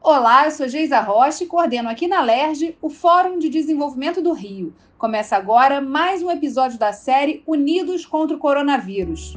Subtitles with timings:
[0.00, 4.32] Olá, eu sou Geisa Rocha e coordeno aqui na LERJ o Fórum de Desenvolvimento do
[4.32, 4.74] Rio.
[4.98, 9.36] Começa agora mais um episódio da série Unidos contra o Coronavírus.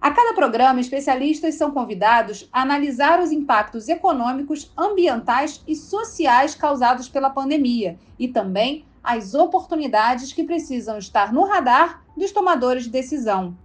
[0.00, 7.08] A cada programa, especialistas são convidados a analisar os impactos econômicos, ambientais e sociais causados
[7.08, 13.56] pela pandemia e também as oportunidades que precisam estar no radar dos tomadores de decisão.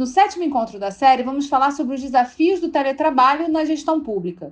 [0.00, 4.50] No sétimo encontro da série, vamos falar sobre os desafios do teletrabalho na gestão pública.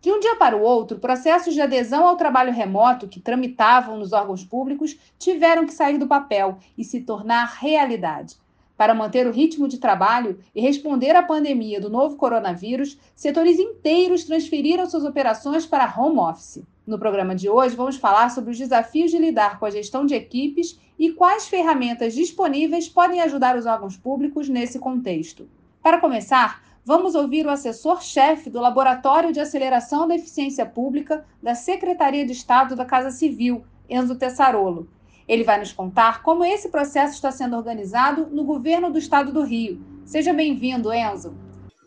[0.00, 4.12] De um dia para o outro, processos de adesão ao trabalho remoto que tramitavam nos
[4.12, 8.36] órgãos públicos tiveram que sair do papel e se tornar realidade.
[8.76, 14.22] Para manter o ritmo de trabalho e responder à pandemia do novo coronavírus, setores inteiros
[14.22, 16.62] transferiram suas operações para home office.
[16.86, 20.14] No programa de hoje, vamos falar sobre os desafios de lidar com a gestão de
[20.14, 25.48] equipes e quais ferramentas disponíveis podem ajudar os órgãos públicos nesse contexto.
[25.82, 32.26] Para começar, vamos ouvir o assessor-chefe do Laboratório de Aceleração da Eficiência Pública da Secretaria
[32.26, 34.88] de Estado da Casa Civil, Enzo Tessarolo
[35.28, 39.42] ele vai nos contar como esse processo está sendo organizado no governo do estado do
[39.42, 39.78] Rio.
[40.04, 41.34] Seja bem-vindo, Enzo.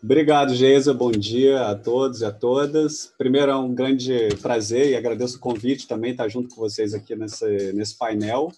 [0.00, 0.94] Obrigado, Geisa.
[0.94, 3.12] Bom dia a todos e a todas.
[3.18, 7.16] Primeiro, é um grande prazer e agradeço o convite também estar junto com vocês aqui
[7.16, 8.52] nesse, nesse painel.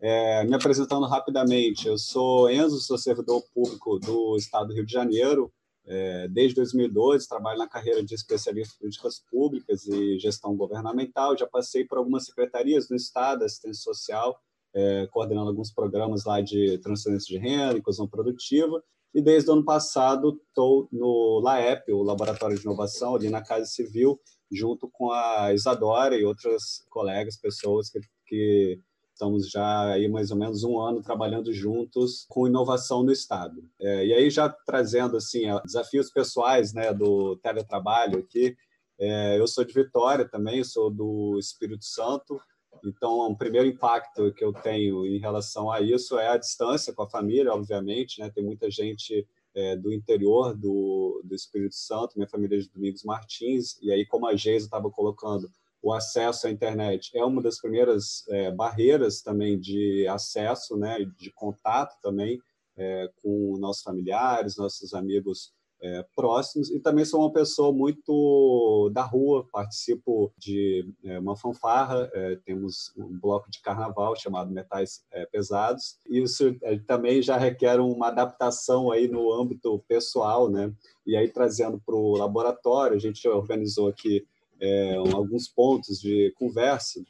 [0.00, 4.92] É, me apresentando rapidamente, eu sou Enzo, sou servidor público do Estado do Rio de
[4.92, 5.52] Janeiro,
[5.84, 11.36] é, desde 2012, trabalho na carreira de especialista em políticas públicas e gestão governamental.
[11.36, 14.38] Já passei por algumas secretarias no Estado, assistência social,
[14.74, 18.82] é, coordenando alguns programas lá de transferência de renda, inclusão produtiva.
[19.14, 23.64] E desde o ano passado estou no LAEP, o Laboratório de Inovação, ali na Casa
[23.64, 24.20] Civil,
[24.52, 28.78] junto com a Isadora e outras colegas, pessoas que, que
[29.18, 33.68] Estamos já aí mais ou menos um ano trabalhando juntos com inovação no Estado.
[33.80, 38.56] É, e aí já trazendo assim desafios pessoais né, do teletrabalho aqui,
[38.96, 42.40] é, eu sou de Vitória também, sou do Espírito Santo,
[42.84, 47.02] então, o primeiro impacto que eu tenho em relação a isso é a distância com
[47.02, 48.20] a família, obviamente.
[48.20, 48.30] Né?
[48.30, 53.02] Tem muita gente é, do interior do, do Espírito Santo, minha família é de Domingos
[53.02, 55.50] Martins, e aí, como a Geisa estava colocando,
[55.82, 61.30] o acesso à internet é uma das primeiras é, barreiras também de acesso, né, de
[61.32, 62.40] contato também
[62.76, 69.02] é, com nossos familiares, nossos amigos é, próximos, e também sou uma pessoa muito da
[69.02, 75.24] rua, participo de é, uma fanfarra, é, temos um bloco de carnaval chamado Metais é,
[75.26, 76.56] Pesados, e isso
[76.86, 80.72] também já requer uma adaptação aí no âmbito pessoal, né,
[81.06, 84.26] e aí trazendo para o laboratório, a gente organizou aqui
[84.60, 87.00] é, alguns pontos de conversa.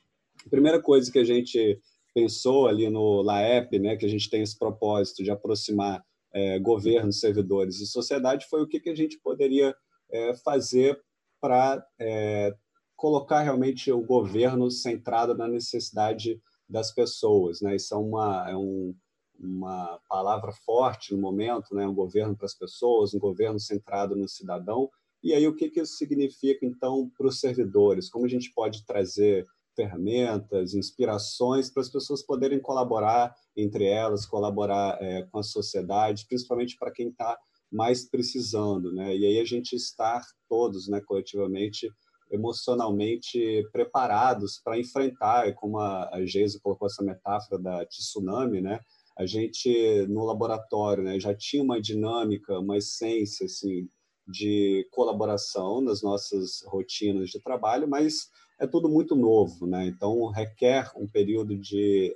[0.45, 1.81] A primeira coisa que a gente
[2.15, 7.21] pensou ali no LAEP, né, que a gente tem esse propósito de aproximar é, governos,
[7.21, 9.75] servidores e sociedade, foi o que, que a gente poderia
[10.11, 11.01] é, fazer
[11.41, 12.55] para é,
[12.97, 17.61] colocar realmente o governo centrado na necessidade das pessoas.
[17.61, 17.77] Né?
[17.77, 18.95] Isso é uma, é um,
[19.39, 21.87] uma palavra forte no momento, né?
[21.87, 24.91] um governo para as pessoas, um governo centrado no cidadão,
[25.23, 28.09] e aí, o que, que isso significa, então, para os servidores?
[28.09, 34.99] Como a gente pode trazer ferramentas, inspirações para as pessoas poderem colaborar entre elas, colaborar
[35.01, 37.39] é, com a sociedade, principalmente para quem está
[37.71, 39.17] mais precisando, né?
[39.17, 41.91] E aí a gente estar todos, né, coletivamente,
[42.31, 48.81] emocionalmente preparados para enfrentar, como a, a Geisa colocou essa metáfora da tsunami, né?
[49.17, 53.89] A gente no laboratório, né, já tinha uma dinâmica, uma essência assim
[54.29, 58.29] de colaboração nas nossas rotinas de trabalho, mas
[58.61, 59.87] é tudo muito novo, né?
[59.87, 62.15] Então requer um período de,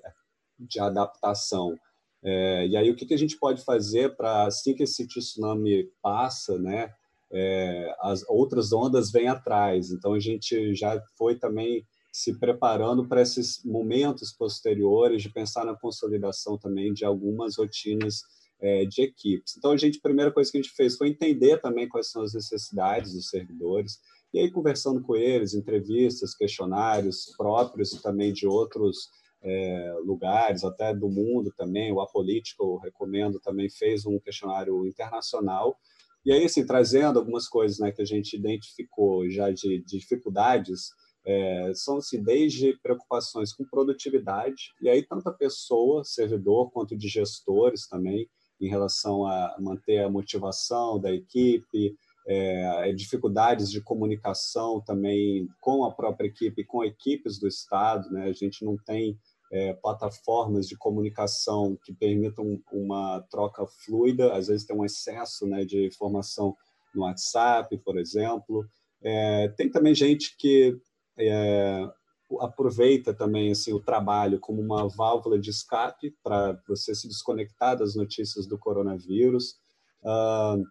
[0.59, 1.79] de adaptação.
[2.23, 5.89] É, e aí o que, que a gente pode fazer para assim que esse tsunami
[6.03, 6.93] passa, né?
[7.33, 9.91] É, as outras ondas vêm atrás.
[9.91, 15.75] Então a gente já foi também se preparando para esses momentos posteriores de pensar na
[15.75, 18.21] consolidação também de algumas rotinas
[18.63, 19.57] é, de equipes.
[19.59, 22.23] Então, a gente, a primeira coisa que a gente fez foi entender também quais são
[22.23, 23.99] as necessidades dos servidores,
[24.33, 29.11] e aí conversando com eles, entrevistas, questionários próprios também de outros
[29.43, 35.77] é, lugares, até do mundo também, o Apolítico, recomendo, também fez um questionário internacional,
[36.25, 40.91] e aí, assim, trazendo algumas coisas né, que a gente identificou já de, de dificuldades,
[41.27, 47.09] é, são assim, desde preocupações com produtividade, e aí tanto a pessoa, servidor, quanto de
[47.09, 48.29] gestores também,
[48.63, 55.93] em relação a manter a motivação da equipe, é, dificuldades de comunicação também com a
[55.93, 58.09] própria equipe, com equipes do Estado.
[58.11, 58.25] Né?
[58.25, 59.19] A gente não tem
[59.53, 65.65] é, plataformas de comunicação que permitam uma troca fluida, às vezes tem um excesso né,
[65.65, 66.57] de informação
[66.95, 68.65] no WhatsApp, por exemplo.
[69.03, 70.79] É, tem também gente que
[71.19, 71.91] é,
[72.41, 77.95] aproveita também assim o trabalho como uma válvula de escape para você se desconectar das
[77.95, 79.57] notícias do coronavírus.
[80.03, 80.65] Uh,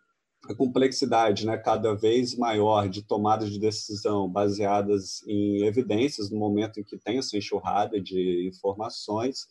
[0.49, 6.79] a complexidade né, cada vez maior de tomadas de decisão baseadas em evidências no momento
[6.79, 9.47] em que tem essa enxurrada de informações.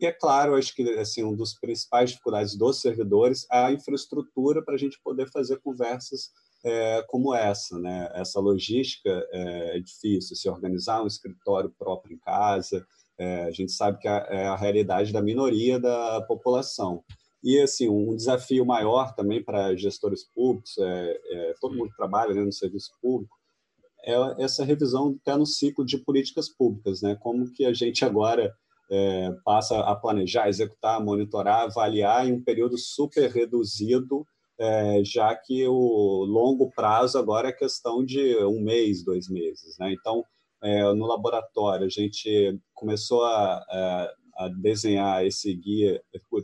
[0.00, 4.62] E é claro, acho que assim, um dos principais dificuldades dos servidores é a infraestrutura
[4.64, 6.30] para a gente poder fazer conversas
[6.64, 7.78] é, como essa.
[7.78, 8.10] Né?
[8.14, 12.86] Essa logística é, é, difícil, se organizar um escritório próprio em casa,
[13.18, 17.04] é, a gente sabe que é, é a realidade da minoria da população.
[17.42, 22.34] E assim um desafio maior também para gestores públicos, é, é, todo mundo que trabalha
[22.34, 23.36] né, no serviço público,
[24.04, 27.16] é essa revisão até no ciclo de políticas públicas, né?
[27.20, 28.52] Como que a gente agora
[28.90, 34.26] é, passa a planejar, executar, monitorar, avaliar em um período super reduzido
[34.62, 39.76] é, já que o longo prazo agora é questão de um mês, dois meses.
[39.76, 39.92] Né?
[39.92, 40.24] Então,
[40.62, 46.00] é, no laboratório, a gente começou a, a, a desenhar esse guia,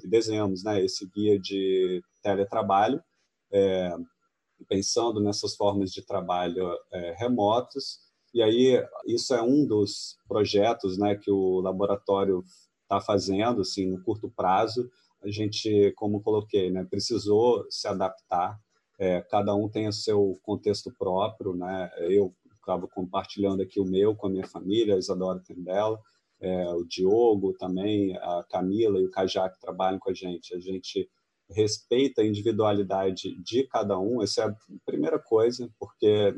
[0.08, 3.00] desenhamos né, esse guia de teletrabalho,
[3.52, 3.94] é,
[4.68, 8.00] pensando nessas formas de trabalho é, remotos.
[8.34, 12.42] E aí, isso é um dos projetos né, que o laboratório
[12.82, 14.90] está fazendo assim, no curto prazo,
[15.22, 18.58] a gente, como coloquei, né, precisou se adaptar.
[18.98, 21.90] É, cada um tem o seu contexto próprio, né?
[21.98, 25.98] Eu estava compartilhando aqui o meu com a minha família, a Isadora tem dela,
[26.40, 30.54] é, o Diogo também, a Camila e o Cajá que trabalham com a gente.
[30.54, 31.08] A gente
[31.50, 36.34] respeita a individualidade de cada um, essa é a primeira coisa, porque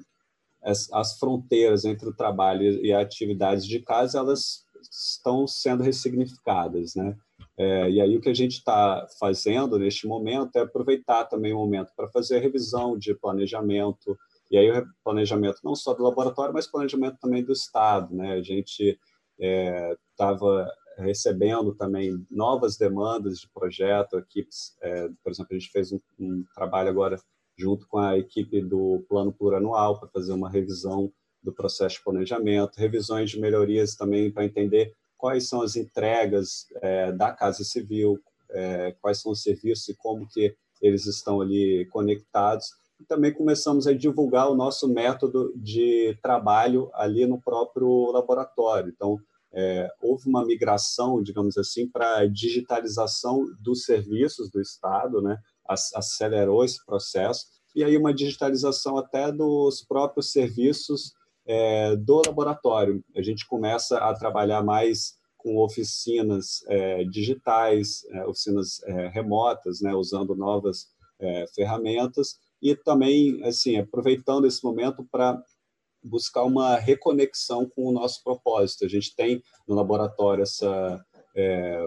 [0.62, 7.16] as, as fronteiras entre o trabalho e atividades de casa, elas estão sendo ressignificadas, né?
[7.60, 11.58] É, e aí o que a gente está fazendo neste momento é aproveitar também o
[11.58, 14.18] momento para fazer a revisão de planejamento,
[14.50, 18.16] e aí o planejamento não só do laboratório, mas planejamento também do Estado.
[18.16, 18.32] Né?
[18.32, 18.98] A gente
[19.38, 25.92] estava é, recebendo também novas demandas de projeto, equipes, é, por exemplo, a gente fez
[25.92, 27.20] um, um trabalho agora
[27.58, 32.78] junto com a equipe do Plano Plurianual para fazer uma revisão do processo de planejamento,
[32.78, 38.18] revisões de melhorias também para entender quais são as entregas é, da Casa Civil,
[38.50, 42.70] é, quais são os serviços e como que eles estão ali conectados.
[42.98, 48.92] E também começamos a divulgar o nosso método de trabalho ali no próprio laboratório.
[48.94, 49.18] Então,
[49.52, 55.38] é, houve uma migração, digamos assim, para a digitalização dos serviços do Estado, né?
[55.94, 57.46] acelerou esse processo,
[57.76, 61.12] e aí uma digitalização até dos próprios serviços
[61.50, 63.02] é, do laboratório.
[63.16, 69.92] A gente começa a trabalhar mais com oficinas é, digitais, é, oficinas é, remotas, né,
[69.92, 70.86] usando novas
[71.18, 75.42] é, ferramentas e também assim aproveitando esse momento para
[76.04, 78.84] buscar uma reconexão com o nosso propósito.
[78.84, 81.04] A gente tem no laboratório essa
[81.36, 81.84] é,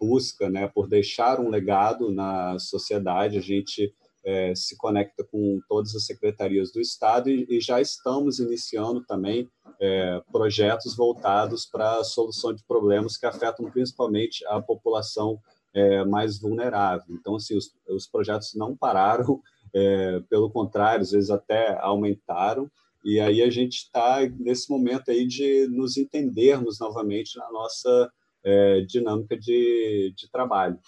[0.00, 3.38] busca, né, por deixar um legado na sociedade.
[3.38, 3.94] A gente
[4.24, 9.48] é, se conecta com todas as secretarias do Estado e, e já estamos iniciando também
[9.80, 15.38] é, projetos voltados para a solução de problemas que afetam principalmente a população
[15.74, 17.06] é, mais vulnerável.
[17.10, 19.40] Então, assim, os, os projetos não pararam,
[19.74, 22.70] é, pelo contrário, às vezes até aumentaram,
[23.04, 28.12] e aí a gente está nesse momento aí de nos entendermos novamente na nossa
[28.44, 30.78] é, dinâmica de, de trabalho.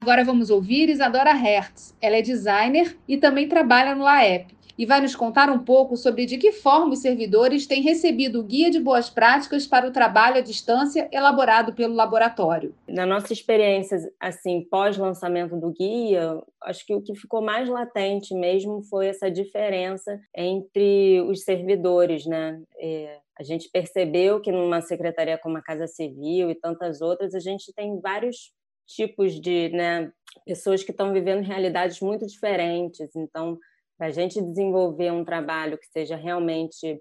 [0.00, 1.96] Agora vamos ouvir Isadora Hertz.
[2.00, 6.26] Ela é designer e também trabalha no AEP e vai nos contar um pouco sobre
[6.26, 10.38] de que forma os servidores têm recebido o guia de boas práticas para o trabalho
[10.38, 12.74] à distância elaborado pelo laboratório.
[12.88, 18.82] Na nossa experiência, assim, pós-lançamento do guia, acho que o que ficou mais latente mesmo
[18.82, 22.60] foi essa diferença entre os servidores, né?
[22.78, 27.40] É, a gente percebeu que numa secretaria como a Casa Civil e tantas outras, a
[27.40, 28.52] gente tem vários
[28.86, 30.12] tipos de né,
[30.44, 33.14] pessoas que estão vivendo realidades muito diferentes.
[33.14, 33.58] Então,
[33.96, 37.00] para a gente desenvolver um trabalho que seja realmente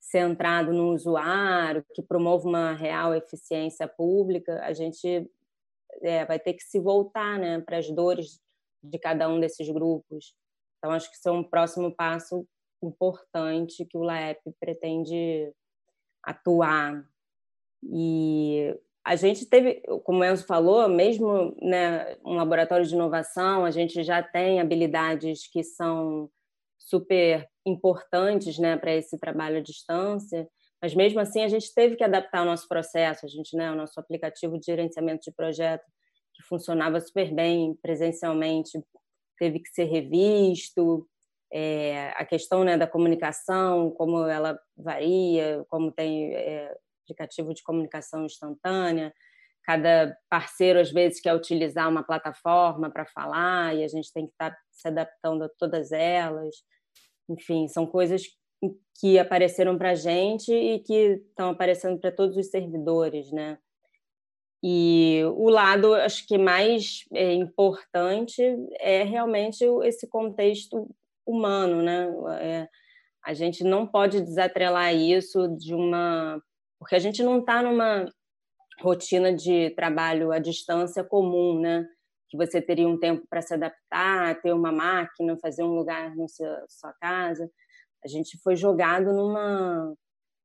[0.00, 5.28] centrado no usuário, que promova uma real eficiência pública, a gente
[6.02, 8.40] é, vai ter que se voltar né, para as dores
[8.82, 10.34] de cada um desses grupos.
[10.78, 12.46] Então, acho que isso é um próximo passo
[12.82, 15.52] importante que o LAEP pretende
[16.22, 17.04] atuar.
[17.82, 18.74] E
[19.08, 24.04] a gente teve, como o Enzo falou, mesmo né, um laboratório de inovação, a gente
[24.04, 26.28] já tem habilidades que são
[26.78, 30.46] super importantes né, para esse trabalho à distância,
[30.82, 33.74] Mas mesmo assim a gente teve que adaptar o nosso processo, a gente, né, o
[33.74, 35.86] nosso aplicativo de gerenciamento de projeto
[36.34, 38.78] que funcionava super bem presencialmente
[39.38, 41.08] teve que ser revisto,
[41.50, 46.76] é, a questão né, da comunicação, como ela varia, como tem é,
[47.08, 49.12] aplicativo de comunicação instantânea,
[49.64, 54.32] cada parceiro às vezes quer utilizar uma plataforma para falar e a gente tem que
[54.32, 56.54] estar tá se adaptando a todas elas.
[57.28, 58.22] Enfim, são coisas
[58.98, 63.58] que apareceram para a gente e que estão aparecendo para todos os servidores, né?
[64.62, 68.42] E o lado, acho que mais é, importante
[68.80, 70.88] é realmente esse contexto
[71.24, 72.08] humano, né?
[72.40, 72.68] É,
[73.24, 76.42] a gente não pode desatrelar isso de uma.
[76.78, 78.06] Porque a gente não está numa
[78.80, 81.86] rotina de trabalho à distância comum, né?
[82.28, 86.26] Que você teria um tempo para se adaptar, ter uma máquina, fazer um lugar na
[86.28, 87.50] sua casa.
[88.04, 89.94] A gente foi jogado numa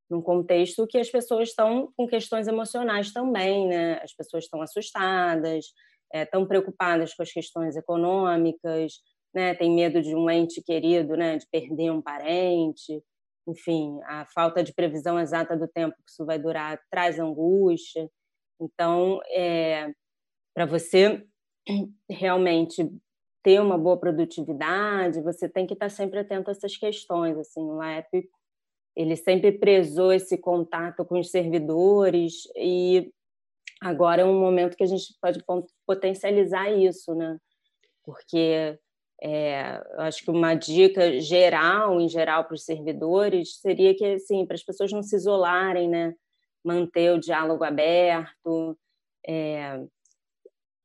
[0.10, 4.00] num contexto que as pessoas estão com questões emocionais também, né?
[4.04, 5.66] As pessoas estão assustadas,
[6.14, 8.94] estão é, preocupadas com as questões econômicas,
[9.34, 9.56] né?
[9.56, 11.38] Tem medo de um ente querido, né?
[11.38, 13.02] De perder um parente,
[13.48, 18.10] enfim, a falta de previsão exata do tempo que isso vai durar traz angústia.
[18.60, 19.92] Então, é,
[20.54, 21.26] para você
[22.10, 22.90] realmente
[23.44, 27.38] ter uma boa produtividade, você tem que estar sempre atento a essas questões.
[27.38, 28.08] Assim, o LAP
[28.96, 33.12] ele sempre prezou esse contato com os servidores e
[33.82, 35.44] agora é um momento que a gente pode
[35.86, 37.38] potencializar isso, né?
[38.06, 38.78] Porque
[39.26, 44.56] é, acho que uma dica geral, em geral, para os servidores seria que, assim, para
[44.56, 46.14] as pessoas não se isolarem, né?
[46.62, 48.78] Manter o diálogo aberto,
[49.26, 49.82] é,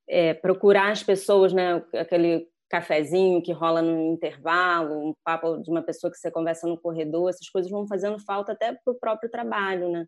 [0.09, 1.85] é, procurar as pessoas, né?
[1.95, 6.81] Aquele cafezinho que rola no intervalo, um papo de uma pessoa que você conversa no
[6.81, 10.07] corredor, essas coisas vão fazendo falta até para o próprio trabalho, né?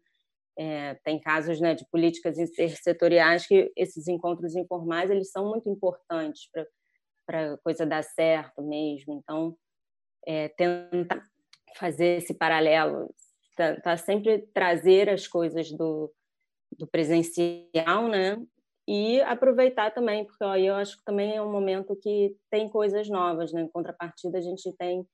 [0.56, 6.49] É, tem casos né, de políticas intersetoriais que esses encontros informais eles são muito importantes
[6.52, 6.64] para
[7.34, 9.14] a coisa dar certo mesmo.
[9.14, 9.56] Então,
[10.26, 11.22] é, tentar
[11.76, 13.12] fazer esse paralelo,
[13.82, 16.12] tá sempre trazer as coisas do,
[16.78, 18.37] do presencial, né,
[18.92, 23.08] e aproveitar também, porque ó, eu acho que também é um momento que tem coisas
[23.08, 23.60] novas, né?
[23.62, 25.06] Em contrapartida, a gente tem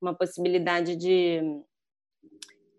[0.00, 1.40] uma possibilidade de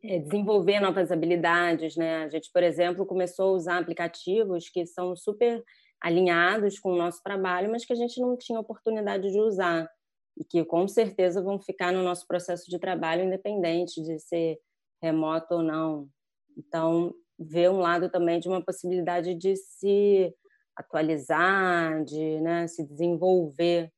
[0.02, 2.24] é, desenvolver novas habilidades, né?
[2.24, 5.62] A gente, por exemplo, começou a usar aplicativos que são super
[6.06, 9.90] alinhados com o nosso trabalho, mas que a gente não tinha oportunidade de usar
[10.38, 14.60] e que com certeza vão ficar no nosso processo de trabalho independente de ser
[15.02, 16.08] remoto ou não.
[16.56, 20.32] Então, ver um lado também de uma possibilidade de se
[20.76, 23.92] atualizar, de né, se desenvolver.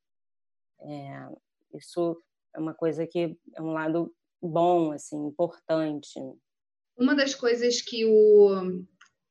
[0.79, 1.27] É,
[1.73, 2.17] isso
[2.55, 6.21] é uma coisa que é um lado bom, assim, importante.
[6.97, 8.85] Uma das coisas que o,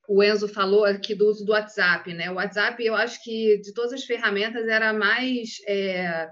[0.09, 2.31] o Enzo falou aqui do uso do WhatsApp, né?
[2.31, 6.29] O WhatsApp, eu acho que de todas as ferramentas era mais é,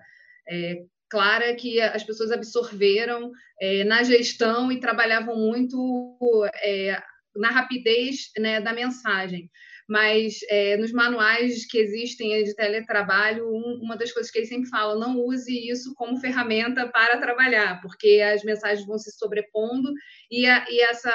[0.49, 7.01] é, clara que as pessoas absorveram é, na gestão e trabalhavam muito é,
[7.37, 9.51] na rapidez né, da mensagem
[9.89, 14.69] mas é, nos manuais que existem de teletrabalho, um, uma das coisas que eles sempre
[14.69, 19.93] falam, não use isso como ferramenta para trabalhar, porque as mensagens vão se sobrepondo
[20.31, 21.13] e, a, e essa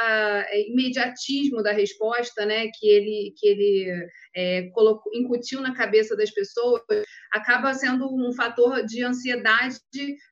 [0.49, 6.31] é, imediatismo da resposta, né, que ele que ele é, colocou, incutiu na cabeça das
[6.31, 6.81] pessoas,
[7.31, 9.79] acaba sendo um fator de ansiedade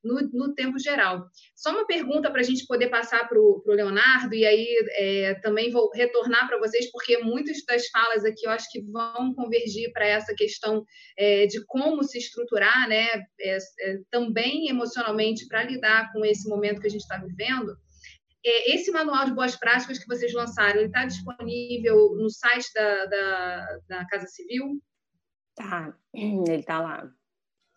[0.04, 1.28] no, no tempo geral.
[1.56, 5.72] Só uma pergunta para a gente poder passar para o Leonardo, e aí é, também
[5.72, 10.06] vou retornar para vocês, porque muitas das falas aqui eu acho que vão convergir para
[10.06, 10.84] essa questão
[11.18, 13.08] é, de como se estruturar, né,
[13.40, 17.76] é, é também emocionalmente para lidar com esse momento que a gente está vivendo.
[18.46, 23.06] É, esse manual de boas práticas que vocês lançaram, ele está disponível no site da,
[23.06, 24.82] da, da Casa Civil?
[25.56, 27.10] Tá, ele está lá.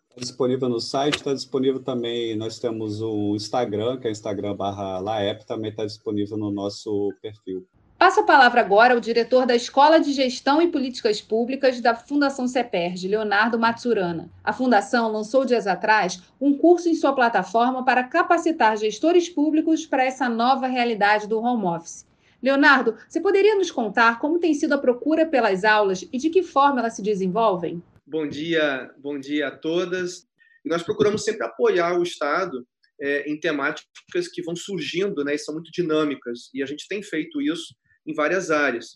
[0.09, 4.99] Está disponível no site, está disponível também, nós temos o Instagram, que é Instagram barra
[4.99, 7.65] Laep, também está disponível no nosso perfil.
[8.01, 12.47] Passo a palavra agora ao diretor da Escola de Gestão e Políticas Públicas da Fundação
[12.47, 14.27] CEPERD, Leonardo Matsurana.
[14.43, 20.03] A Fundação lançou dias atrás um curso em sua plataforma para capacitar gestores públicos para
[20.03, 22.07] essa nova realidade do home office.
[22.41, 26.41] Leonardo, você poderia nos contar como tem sido a procura pelas aulas e de que
[26.41, 27.83] forma elas se desenvolvem?
[28.03, 30.25] Bom dia, bom dia a todas.
[30.65, 32.65] Nós procuramos sempre apoiar o Estado
[32.99, 37.03] é, em temáticas que vão surgindo né, e são muito dinâmicas, e a gente tem
[37.03, 38.91] feito isso em várias áreas.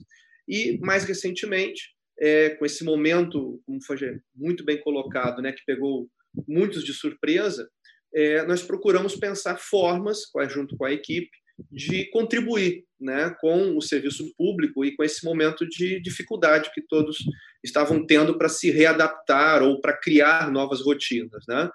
[0.47, 3.97] E, mais recentemente, é, com esse momento, como foi
[4.33, 6.09] muito bem colocado, né, que pegou
[6.47, 7.69] muitos de surpresa,
[8.13, 11.31] é, nós procuramos pensar formas, junto com a equipe,
[11.71, 17.17] de contribuir né, com o serviço público e com esse momento de dificuldade que todos
[17.63, 21.43] estavam tendo para se readaptar ou para criar novas rotinas.
[21.47, 21.69] Né?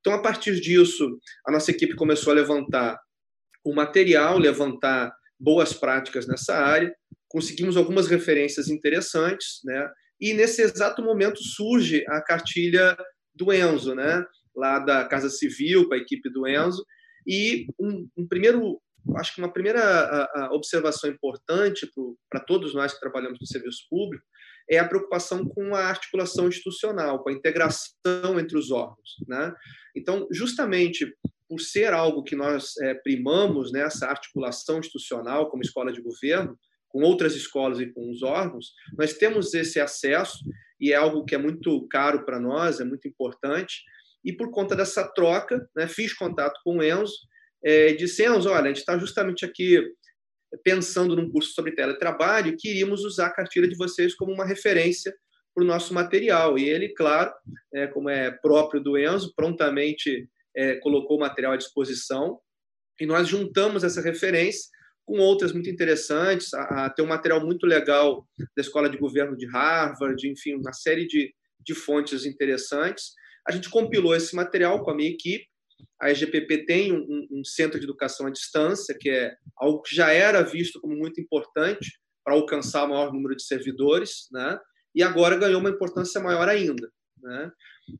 [0.00, 2.98] Então, a partir disso, a nossa equipe começou a levantar
[3.64, 6.94] o material, levantar boas práticas nessa área,
[7.28, 9.88] conseguimos algumas referências interessantes, né?
[10.20, 12.96] E nesse exato momento surge a cartilha
[13.34, 14.24] do Enzo, né?
[14.54, 16.84] Lá da Casa Civil, com a equipe do Enzo.
[17.26, 18.80] E um, um primeiro,
[19.16, 21.90] acho que uma primeira a, a observação importante
[22.30, 24.24] para todos nós que trabalhamos no serviço público
[24.68, 29.16] é a preocupação com a articulação institucional, com a integração entre os órgãos.
[29.28, 29.52] Né?
[29.94, 31.14] Então, justamente
[31.48, 36.58] por ser algo que nós é, primamos nessa né, articulação institucional como escola de governo,
[36.88, 40.38] com outras escolas e com os órgãos, nós temos esse acesso
[40.80, 43.82] e é algo que é muito caro para nós, é muito importante.
[44.24, 47.14] E por conta dessa troca, né, fiz contato com o Enzo,
[47.64, 49.82] é, disse, Enzo, olha, a gente está justamente aqui
[50.62, 55.14] pensando num curso sobre teletrabalho e queríamos usar a cartilha de vocês como uma referência
[55.54, 56.58] para o nosso material.
[56.58, 57.32] E ele, claro,
[57.74, 62.40] é, como é próprio do Enzo, prontamente é, colocou o material à disposição.
[63.00, 64.70] E nós juntamos essa referência
[65.04, 66.52] com outras muito interessantes.
[66.54, 70.72] A, a, tem um material muito legal da Escola de Governo de Harvard, enfim, uma
[70.72, 73.12] série de, de fontes interessantes.
[73.46, 75.46] A gente compilou esse material com a minha equipe.
[76.00, 80.10] A EGPP tem um, um centro de educação à distância, que é algo que já
[80.12, 84.58] era visto como muito importante para alcançar o maior número de servidores, né?
[84.96, 86.90] e agora ganhou uma importância maior ainda.
[87.22, 87.50] Né?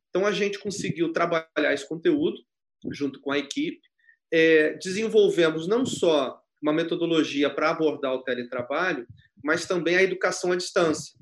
[0.09, 2.37] Então, a gente conseguiu trabalhar esse conteúdo
[2.93, 3.81] junto com a equipe.
[4.33, 9.07] É, desenvolvemos não só uma metodologia para abordar o teletrabalho,
[9.43, 11.19] mas também a educação à distância.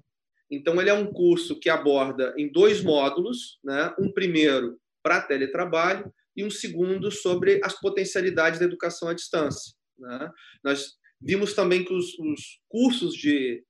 [0.51, 3.95] Então, ele é um curso que aborda em dois módulos, né?
[3.99, 9.75] um primeiro para teletrabalho e um segundo sobre as potencialidades da educação à distância.
[9.99, 10.31] Né?
[10.63, 13.63] Nós vimos também que os, os, cursos de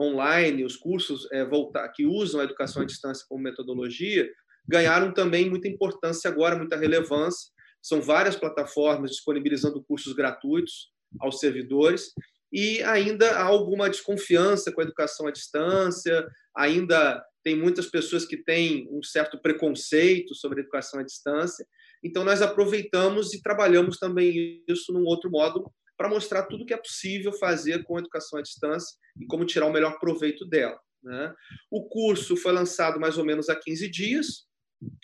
[0.00, 4.28] online, os cursos é, voltar, que usam a educação à distância como metodologia,
[4.66, 7.50] ganharam também muita importância agora, muita relevância.
[7.82, 12.12] São várias plataformas disponibilizando cursos gratuitos aos servidores
[12.52, 18.36] e ainda há alguma desconfiança com a educação à distância, ainda tem muitas pessoas que
[18.36, 21.66] têm um certo preconceito sobre a educação à distância.
[22.02, 26.78] Então, nós aproveitamos e trabalhamos também isso num outro modo para mostrar tudo que é
[26.78, 30.80] possível fazer com a educação à distância e como tirar o melhor proveito dela.
[31.04, 31.34] Né?
[31.70, 34.46] O curso foi lançado mais ou menos há 15 dias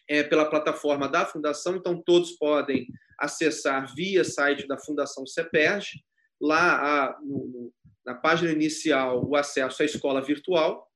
[0.09, 2.87] é, pela plataforma da Fundação, então todos podem
[3.21, 5.85] acessar via site da Fundação CEPERG.
[6.41, 7.71] Lá, há, no,
[8.03, 10.91] na página inicial, o acesso à escola virtual,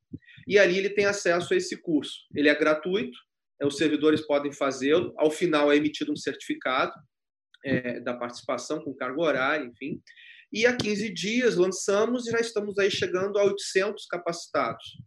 [0.49, 2.21] e ali ele tem acesso a esse curso.
[2.35, 3.19] Ele é gratuito,
[3.61, 6.95] é, os servidores podem fazê-lo, ao final é emitido um certificado
[7.65, 10.01] é, da participação com cargo horário, enfim.
[10.53, 14.99] E há 15 dias lançamos e já estamos aí chegando a 800 capacitados.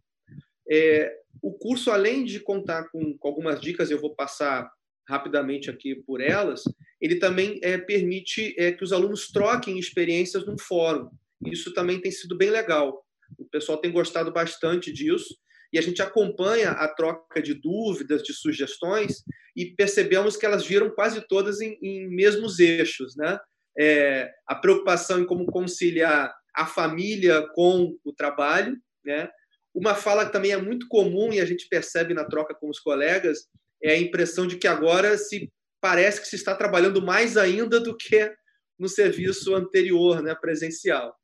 [0.70, 4.70] É, o curso, além de contar com, com, algumas dicas, eu vou passar
[5.06, 6.62] rapidamente aqui por elas,
[6.98, 11.10] ele também é, permite é, que os alunos troquem experiências num fórum.
[11.44, 13.04] Isso também tem sido bem legal.
[13.36, 15.36] O pessoal tem gostado bastante disso
[15.74, 19.24] e a gente acompanha a troca de dúvidas, de sugestões
[19.56, 23.40] e percebemos que elas viram quase todas em, em mesmos eixos, né?
[23.76, 29.28] É, a preocupação em como conciliar a família com o trabalho, né?
[29.74, 32.78] Uma fala que também é muito comum e a gente percebe na troca com os
[32.78, 33.48] colegas
[33.82, 37.96] é a impressão de que agora se parece que se está trabalhando mais ainda do
[37.96, 38.32] que
[38.78, 41.16] no serviço anterior, né, presencial.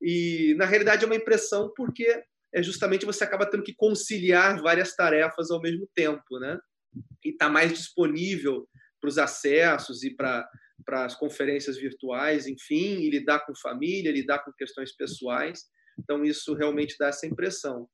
[0.00, 2.22] E na realidade é uma impressão porque
[2.54, 6.58] é justamente você acaba tendo que conciliar várias tarefas ao mesmo tempo, né?
[7.24, 8.66] E está mais disponível
[9.00, 10.48] para os acessos e para
[10.84, 15.64] para as conferências virtuais, enfim, e lidar com família, lidar com questões pessoais.
[15.98, 17.86] Então, isso realmente dá essa impressão.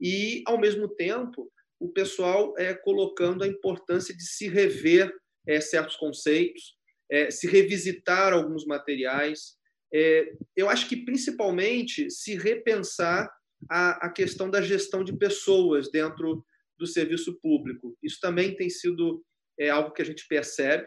[0.00, 5.10] E, ao mesmo tempo, o pessoal é colocando a importância de se rever
[5.48, 6.76] é, certos conceitos,
[7.10, 9.56] é, se revisitar alguns materiais.
[9.94, 13.30] É, eu acho que, principalmente, se repensar
[13.70, 16.44] a, a questão da gestão de pessoas dentro
[16.78, 17.96] do serviço público.
[18.02, 19.24] Isso também tem sido
[19.58, 20.86] é, algo que a gente percebe.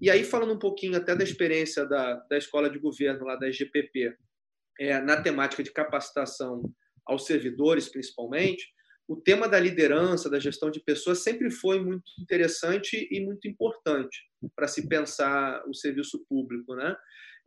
[0.00, 3.48] E aí, falando um pouquinho até da experiência da, da escola de governo, lá da
[3.48, 4.16] IGPP,
[4.78, 6.62] é, na temática de capacitação
[7.06, 8.66] aos servidores, principalmente,
[9.08, 14.18] o tema da liderança, da gestão de pessoas, sempre foi muito interessante e muito importante
[14.54, 16.74] para se pensar o serviço público.
[16.74, 16.96] Né?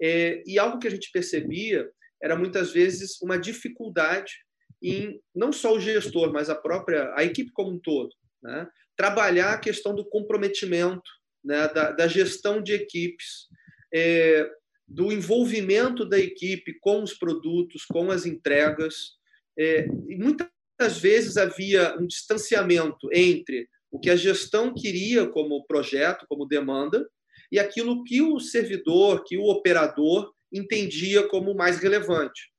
[0.02, 1.89] É, e algo que a gente percebia
[2.24, 4.32] era muitas vezes uma dificuldade
[4.82, 8.10] em não só o gestor, mas a própria a equipe como um todo,
[8.42, 8.68] né?
[8.96, 11.10] trabalhar a questão do comprometimento,
[11.44, 11.68] né?
[11.70, 13.48] da, da gestão de equipes.
[13.94, 14.50] É,
[14.89, 19.12] do envolvimento da equipe com os produtos, com as entregas.
[19.58, 26.26] É, e muitas vezes havia um distanciamento entre o que a gestão queria como projeto,
[26.28, 27.08] como demanda,
[27.52, 32.52] e aquilo que o servidor, que o operador entendia como mais relevante.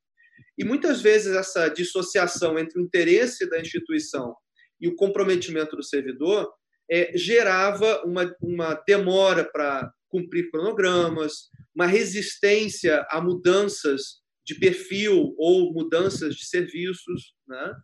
[0.59, 4.35] E muitas vezes essa dissociação entre o interesse da instituição
[4.81, 6.51] e o comprometimento do servidor
[6.91, 15.73] é, gerava uma, uma demora para cumprir cronogramas, uma resistência a mudanças de perfil ou
[15.73, 17.75] mudanças de serviços, né?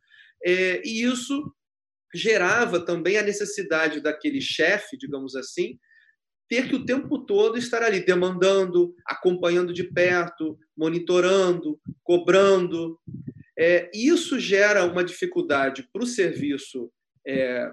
[0.44, 1.54] É, e isso
[2.14, 5.78] gerava também a necessidade daquele chefe, digamos assim,
[6.48, 12.98] ter que o tempo todo estar ali demandando, acompanhando de perto, monitorando, cobrando.
[13.58, 16.90] É, isso gera uma dificuldade para o serviço
[17.26, 17.70] é,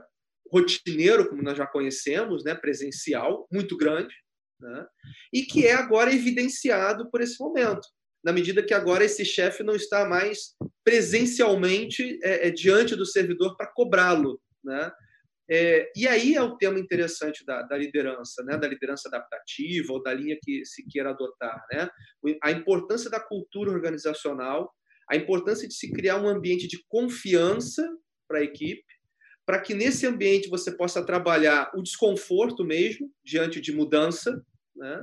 [0.51, 4.13] rotineiro, como nós já conhecemos, né, presencial, muito grande,
[4.59, 4.85] né,
[5.33, 7.87] e que é agora evidenciado por esse momento,
[8.23, 13.57] na medida que agora esse chefe não está mais presencialmente é, é diante do servidor
[13.57, 14.39] para cobrá-lo.
[14.63, 14.91] Né?
[15.49, 18.57] É, e aí é o tema interessante da, da, liderança, né?
[18.57, 21.61] da liderança adaptativa ou da linha que se queira adotar.
[21.71, 21.89] Né?
[22.41, 24.73] A importância da cultura organizacional,
[25.09, 27.87] a importância de se criar um ambiente de confiança
[28.27, 28.83] para a equipe,
[29.45, 34.41] para que nesse ambiente você possa trabalhar o desconforto mesmo, diante de mudança,
[34.73, 35.01] né?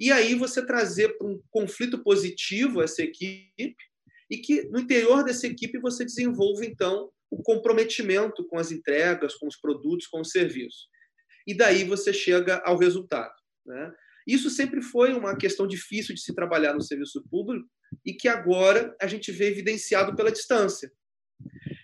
[0.00, 3.76] e aí você trazer para um conflito positivo essa equipe,
[4.30, 9.48] e que no interior dessa equipe você desenvolva, então, o comprometimento com as entregas, com
[9.48, 10.86] os produtos, com os serviços.
[11.46, 13.32] E daí você chega ao resultado.
[13.64, 13.90] Né?
[14.26, 17.66] Isso sempre foi uma questão difícil de se trabalhar no serviço público
[18.04, 20.92] e que agora a gente vê evidenciado pela distância.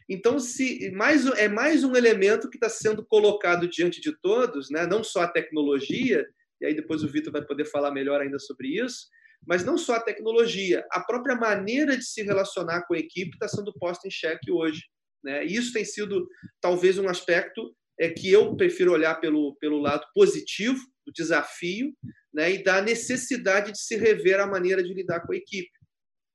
[0.07, 4.87] Então, se mais, é mais um elemento que está sendo colocado diante de todos, né?
[4.87, 6.27] não só a tecnologia,
[6.61, 9.07] e aí depois o Vitor vai poder falar melhor ainda sobre isso,
[9.47, 13.49] mas não só a tecnologia, a própria maneira de se relacionar com a equipe está
[13.49, 14.83] sendo posta em xeque hoje.
[15.23, 15.47] Né?
[15.47, 16.27] E isso tem sido
[16.61, 21.93] talvez um aspecto é, que eu prefiro olhar pelo, pelo lado positivo do desafio
[22.33, 22.53] né?
[22.53, 25.71] e da necessidade de se rever a maneira de lidar com a equipe.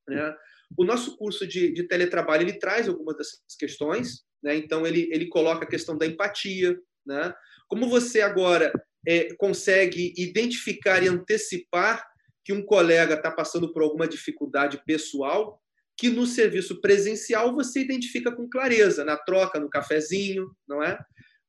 [0.08, 0.36] Né?
[0.78, 4.56] O nosso curso de, de teletrabalho ele traz algumas dessas questões, né?
[4.56, 7.34] então ele, ele coloca a questão da empatia, né?
[7.67, 8.72] como você agora
[9.08, 12.06] é, consegue identificar e antecipar
[12.43, 15.62] que um colega está passando por alguma dificuldade pessoal,
[15.97, 20.97] que no serviço presencial você identifica com clareza, na troca, no cafezinho, não é?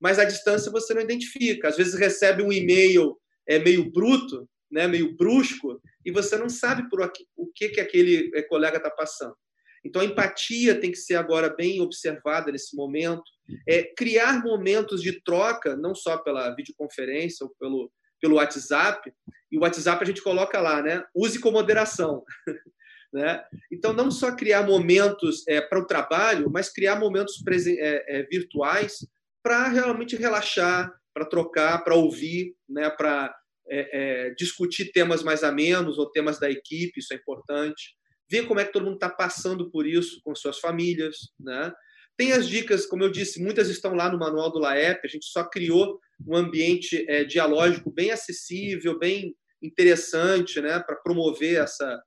[0.01, 1.69] Mas à distância você não identifica.
[1.69, 6.89] Às vezes recebe um e-mail é meio bruto, né, meio brusco, e você não sabe
[6.89, 9.37] por aqui, o que, que aquele é, colega está passando.
[9.85, 13.23] Então, a empatia tem que ser agora bem observada nesse momento.
[13.69, 19.13] É, criar momentos de troca, não só pela videoconferência ou pelo, pelo WhatsApp.
[19.53, 21.05] E o WhatsApp a gente coloca lá, né?
[21.15, 22.25] Use com moderação.
[23.15, 23.45] Né?
[23.71, 29.07] Então, não só criar momentos é, para o trabalho, mas criar momentos é, é, virtuais
[29.41, 32.91] para realmente relaxar, para trocar, para ouvir, né?
[32.91, 33.33] para
[33.71, 37.95] é, é, discutir temas mais amenos ou temas da equipe, isso é importante.
[38.29, 41.17] Ver como é que todo mundo está passando por isso com suas famílias.
[41.39, 41.73] Né?
[42.17, 45.27] Tem as dicas, como eu disse, muitas estão lá no manual do LAEP, a gente
[45.27, 52.03] só criou um ambiente é, dialógico bem acessível, bem interessante, né, para promover essa,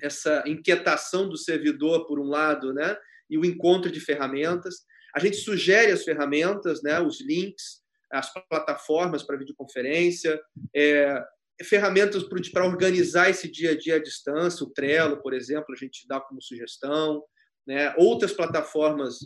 [0.00, 2.96] essa inquietação do servidor, por um lado, né?
[3.30, 4.84] e o encontro de ferramentas.
[5.14, 7.00] A gente sugere as ferramentas, né?
[7.00, 10.40] os links, as plataformas para videoconferência,
[10.74, 11.22] é,
[11.62, 16.06] ferramentas para organizar esse dia a dia à distância, o Trello, por exemplo, a gente
[16.08, 17.22] dá como sugestão,
[17.66, 17.94] né?
[17.96, 19.18] outras plataformas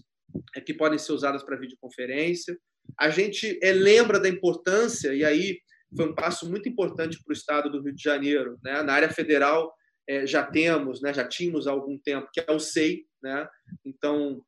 [0.55, 2.59] é, que podem ser usadas para videoconferência.
[2.99, 5.59] A gente é, lembra da importância, e aí
[5.97, 8.59] foi um passo muito importante para o Estado do Rio de Janeiro.
[8.63, 8.83] Né?
[8.83, 9.73] Na área federal,
[10.09, 13.05] é, já temos, né, já tínhamos há algum tempo, que é o SEI.
[13.23, 13.49] Né?
[13.85, 14.43] Então,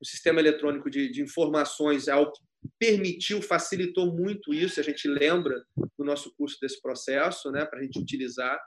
[0.00, 2.42] o Sistema Eletrônico de, de Informações é algo que
[2.78, 5.62] permitiu, facilitou muito isso, a gente lembra
[5.98, 8.58] do nosso curso desse processo, né, para a gente utilizar.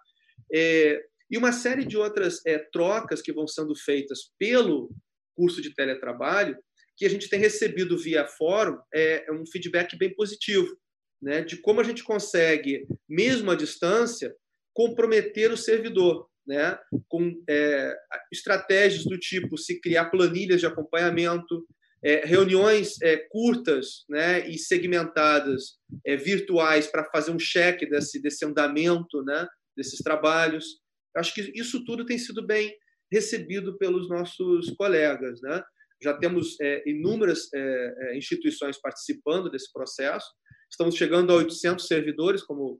[0.53, 4.89] É, e uma série de outras é, trocas que vão sendo feitas pelo
[5.35, 6.57] curso de teletrabalho,
[6.95, 10.75] que a gente tem recebido via fórum, é, é um feedback bem positivo,
[11.21, 14.33] né, de como a gente consegue, mesmo à distância,
[14.77, 16.77] comprometer o servidor, né?
[17.07, 17.95] com é,
[18.31, 21.65] estratégias do tipo se criar planilhas de acompanhamento,
[22.03, 24.47] é, reuniões é, curtas né?
[24.47, 29.47] e segmentadas, é, virtuais, para fazer um cheque desse, desse andamento né?
[29.75, 30.79] desses trabalhos.
[31.15, 32.71] Acho que isso tudo tem sido bem
[33.11, 35.41] recebido pelos nossos colegas.
[35.41, 35.63] Né?
[36.03, 40.27] Já temos é, inúmeras é, instituições participando desse processo,
[40.69, 42.79] estamos chegando a 800 servidores, como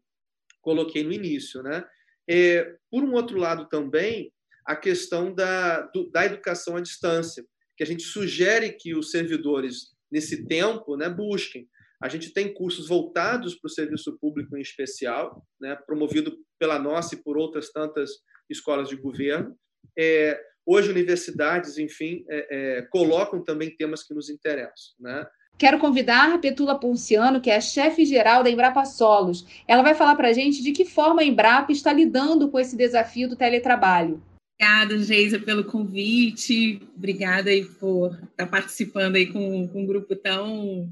[0.67, 1.81] coloquei no início, né?
[2.29, 4.33] É, por um outro lado também,
[4.65, 7.41] a questão da, do, da educação à distância,
[7.77, 11.69] que a gente sugere que os servidores, nesse tempo, né, busquem.
[12.03, 17.15] A gente tem cursos voltados para o serviço público em especial, né, promovido pela nossa
[17.15, 18.11] e por outras tantas
[18.49, 19.55] escolas de governo.
[19.97, 24.95] É, hoje, universidades, enfim, é, é, colocam também temas que nos interessam.
[24.99, 25.25] Né?
[25.57, 29.45] Quero convidar a Petula Ponciano, que é a chefe-geral da Embrapa Solos.
[29.67, 32.77] Ela vai falar para a gente de que forma a Embrapa está lidando com esse
[32.77, 34.21] desafio do teletrabalho.
[34.59, 36.79] Obrigada, Geisa, pelo convite.
[36.95, 40.91] Obrigada aí por estar participando aí com, com um grupo tão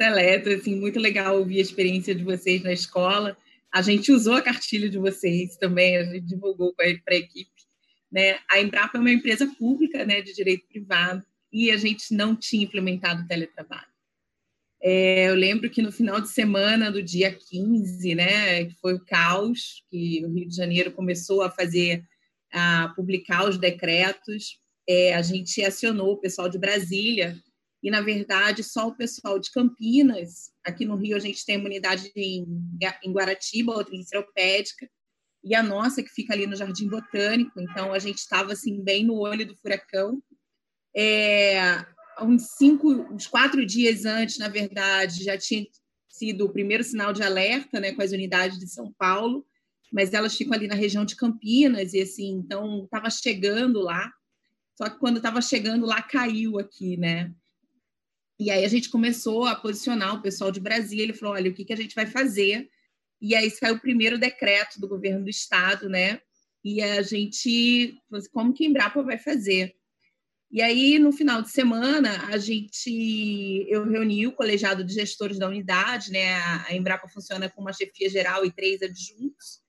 [0.00, 0.48] seleto.
[0.48, 3.36] Assim, muito legal ouvir a experiência de vocês na escola.
[3.72, 7.50] A gente usou a cartilha de vocês também, a gente divulgou para a equipe.
[8.10, 8.38] Né?
[8.50, 12.64] A Embrapa é uma empresa pública né, de direito privado e a gente não tinha
[12.64, 13.89] implementado o teletrabalho.
[14.82, 19.04] É, eu lembro que no final de semana do dia 15, né, que foi o
[19.04, 22.02] caos, que o Rio de Janeiro começou a fazer
[22.52, 27.36] a publicar os decretos, é, a gente acionou o pessoal de Brasília
[27.82, 31.66] e, na verdade, só o pessoal de Campinas, aqui no Rio a gente tem uma
[31.66, 32.46] unidade em,
[33.04, 34.88] em Guaratiba, outra em Seropédica,
[35.42, 39.04] e a nossa que fica ali no Jardim Botânico, então a gente estava assim bem
[39.04, 40.22] no olho do furacão.
[40.94, 41.58] É,
[42.22, 45.66] uns cinco, uns quatro dias antes, na verdade, já tinha
[46.08, 49.46] sido o primeiro sinal de alerta, né, com as unidades de São Paulo,
[49.92, 54.12] mas elas ficam ali na região de Campinas, e assim, então estava chegando lá,
[54.76, 57.32] só que quando estava chegando lá, caiu aqui, né?
[58.38, 61.54] E aí a gente começou a posicionar o pessoal de Brasília, ele falou, olha, o
[61.54, 62.70] que, que a gente vai fazer?
[63.20, 66.20] E aí saiu o primeiro decreto do governo do estado, né?
[66.64, 69.76] E a gente, assim, como que a Embrapa vai fazer?
[70.52, 75.46] E aí, no final de semana, a gente, eu reuni o colegiado de gestores da
[75.46, 76.34] unidade, né?
[76.68, 79.60] A Embrapa funciona com uma chefia geral e três adjuntos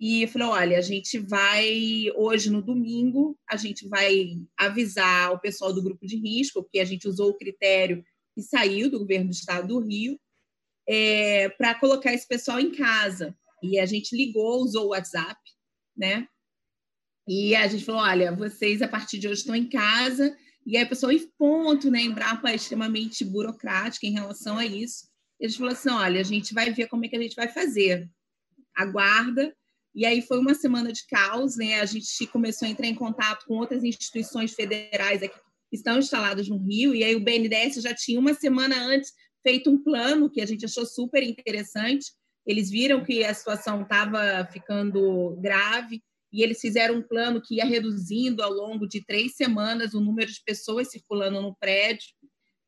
[0.00, 5.72] e falou: olha, a gente vai, hoje no domingo, a gente vai avisar o pessoal
[5.72, 9.32] do grupo de risco, porque a gente usou o critério que saiu do governo do
[9.32, 10.18] estado do Rio,
[10.88, 13.32] é, para colocar esse pessoal em casa.
[13.62, 15.40] E a gente ligou, usou o WhatsApp,
[15.96, 16.28] né?
[17.26, 20.36] E a gente falou: olha, vocês a partir de hoje estão em casa.
[20.64, 22.02] E aí a pessoa em ponto, né?
[22.02, 25.06] Embrapa é extremamente burocrática em relação a isso.
[25.40, 27.36] E a gente falou assim: olha, a gente vai ver como é que a gente
[27.36, 28.08] vai fazer.
[28.74, 29.54] Aguarda
[29.96, 31.80] e aí foi uma semana de caos, né?
[31.80, 35.34] A gente começou a entrar em contato com outras instituições federais aqui
[35.70, 39.10] que estão instaladas no Rio, e aí o BNDES já tinha uma semana antes
[39.42, 42.12] feito um plano que a gente achou super interessante.
[42.46, 46.02] Eles viram que a situação estava ficando grave
[46.36, 50.30] e eles fizeram um plano que ia reduzindo ao longo de três semanas o número
[50.30, 52.08] de pessoas circulando no prédio.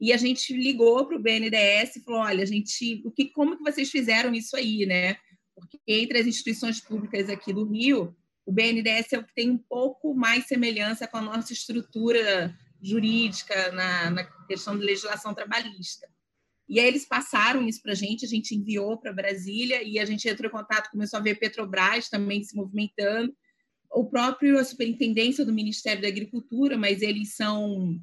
[0.01, 3.63] E a gente ligou para o BNDES e falou: olha, gente, o que, como que
[3.63, 5.17] vocês fizeram isso aí, né?
[5.59, 9.59] porque entre as instituições públicas aqui do Rio, o BNDES é o que tem um
[9.59, 16.09] pouco mais semelhança com a nossa estrutura jurídica na, na questão de legislação trabalhista.
[16.69, 20.05] E aí eles passaram isso para a gente, a gente enviou para Brasília e a
[20.05, 23.35] gente entrou em contato, começou a ver Petrobras também se movimentando,
[23.90, 28.01] o próprio a superintendência do Ministério da Agricultura, mas eles são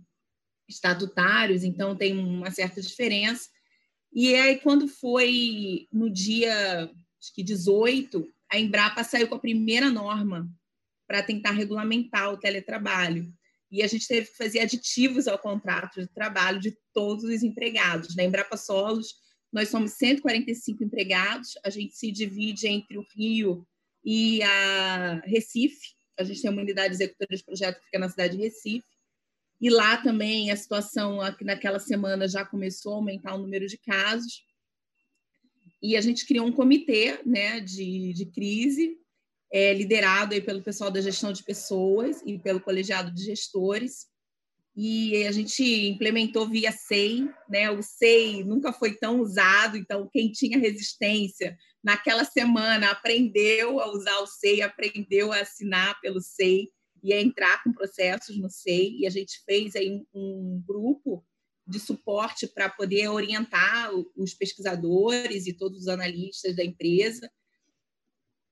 [0.68, 3.50] estatutários, então tem uma certa diferença.
[4.14, 9.90] E aí quando foi no dia acho que 18, a Embrapa saiu com a primeira
[9.90, 10.50] norma
[11.08, 13.32] para tentar regulamentar o teletrabalho.
[13.72, 18.16] E a gente teve que fazer aditivos ao contrato de trabalho de todos os empregados.
[18.16, 19.16] Na Embrapa Solos,
[19.52, 23.68] nós somos 145 empregados, a gente se divide entre o Rio
[24.06, 25.96] e a Recife.
[26.18, 28.86] A gente tem uma unidade executora de projeto que fica na cidade de Recife.
[29.60, 34.44] E lá também a situação, naquela semana, já começou a aumentar o número de casos.
[35.82, 38.98] E a gente criou um comitê né, de, de crise,
[39.52, 44.08] é, liderado aí pelo pessoal da gestão de pessoas e pelo colegiado de gestores.
[44.76, 47.72] E a gente implementou via SEI, né?
[47.72, 54.18] O SEI nunca foi tão usado, então quem tinha resistência naquela semana aprendeu a usar
[54.20, 56.68] o SEI, aprendeu a assinar pelo SEI
[57.02, 58.98] e a entrar com processos no SEI.
[59.00, 61.24] E a gente fez aí um, um grupo
[61.68, 67.32] de suporte para poder orientar os pesquisadores e todos os analistas da empresa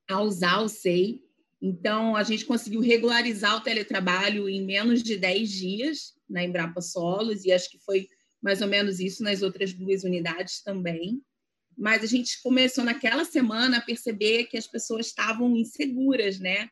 [0.09, 1.21] a usar o SEI.
[1.65, 7.45] Então, a gente conseguiu regularizar o teletrabalho em menos de 10 dias na Embrapa Solos,
[7.45, 8.09] e acho que foi
[8.41, 11.21] mais ou menos isso nas outras duas unidades também.
[11.77, 16.67] Mas a gente começou naquela semana a perceber que as pessoas estavam inseguras, né?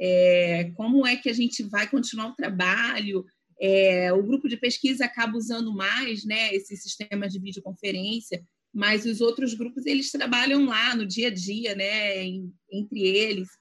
[0.00, 3.26] É, como é que a gente vai continuar o trabalho?
[3.60, 9.20] É, o grupo de pesquisa acaba usando mais né, esses sistemas de videoconferência, mas os
[9.20, 13.59] outros grupos eles trabalham lá no dia a dia, né, em, entre eles.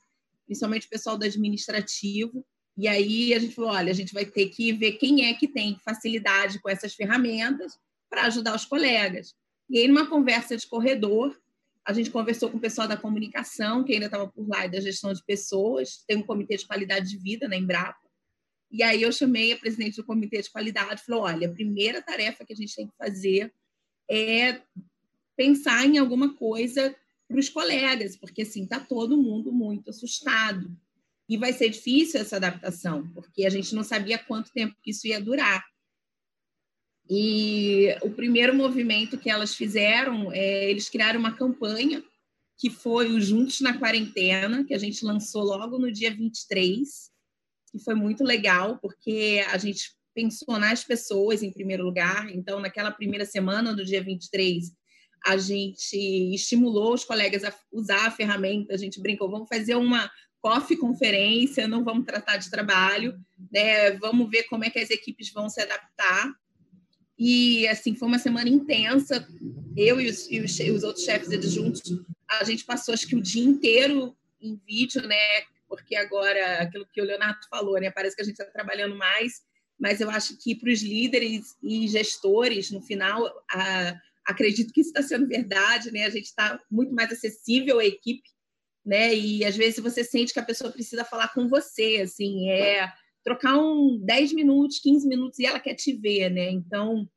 [0.49, 2.43] Principalmente o pessoal do administrativo.
[2.75, 5.47] E aí a gente falou: olha, a gente vai ter que ver quem é que
[5.47, 7.77] tem facilidade com essas ferramentas
[8.09, 9.35] para ajudar os colegas.
[9.69, 11.39] E aí, numa conversa de corredor,
[11.85, 14.79] a gente conversou com o pessoal da comunicação, que ainda estava por lá, e da
[14.81, 18.09] gestão de pessoas, tem um comitê de qualidade de vida na Embrapa.
[18.71, 22.01] E aí eu chamei a presidente do comitê de qualidade e falou: olha, a primeira
[22.01, 23.53] tarefa que a gente tem que fazer
[24.09, 24.61] é
[25.37, 26.95] pensar em alguma coisa
[27.29, 30.75] para os colegas, porque assim está todo mundo muito assustado
[31.29, 35.21] e vai ser difícil essa adaptação, porque a gente não sabia quanto tempo isso ia
[35.21, 35.63] durar.
[37.07, 42.03] E o primeiro movimento que elas fizeram, é, eles criaram uma campanha
[42.57, 47.11] que foi o Juntos na Quarentena, que a gente lançou logo no dia 23,
[47.71, 52.29] que foi muito legal, porque a gente pensou nas pessoas em primeiro lugar.
[52.35, 54.73] Então, naquela primeira semana do dia 23,
[55.25, 55.95] a gente
[56.33, 60.09] estimulou os colegas a usar a ferramenta, a gente brincou, vamos fazer uma
[60.41, 63.13] coffee conferência, não vamos tratar de trabalho,
[63.51, 63.91] né?
[63.91, 66.31] Vamos ver como é que as equipes vão se adaptar.
[67.17, 69.27] E assim foi uma semana intensa.
[69.75, 71.81] Eu e os, e os, os outros chefes adjuntos,
[72.29, 75.17] a gente passou acho que o dia inteiro em vídeo, né?
[75.67, 77.91] Porque agora aquilo que o Leonardo falou, né?
[77.91, 79.41] Parece que a gente está trabalhando mais,
[79.77, 83.95] mas eu acho que para os líderes e gestores, no final, a,
[84.29, 86.05] acredito que isso está sendo verdade, né?
[86.05, 88.29] A gente está muito mais acessível à equipe,
[88.85, 89.13] né?
[89.15, 92.91] E às vezes você sente que a pessoa precisa falar com você, assim, é
[93.23, 96.51] trocar um 10 minutos, 15 minutos e ela quer te ver, né?
[96.51, 97.09] Então,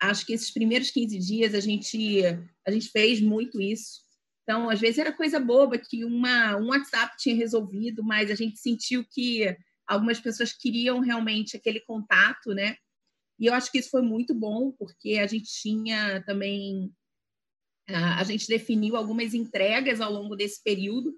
[0.00, 2.22] acho que esses primeiros 15 dias a gente
[2.66, 4.02] a gente fez muito isso.
[4.42, 8.58] Então, às vezes era coisa boba que uma um WhatsApp tinha resolvido, mas a gente
[8.58, 9.54] sentiu que
[9.86, 12.76] algumas pessoas queriam realmente aquele contato, né?
[13.44, 16.92] E eu acho que isso foi muito bom, porque a gente tinha também
[17.86, 21.14] a gente definiu algumas entregas ao longo desse período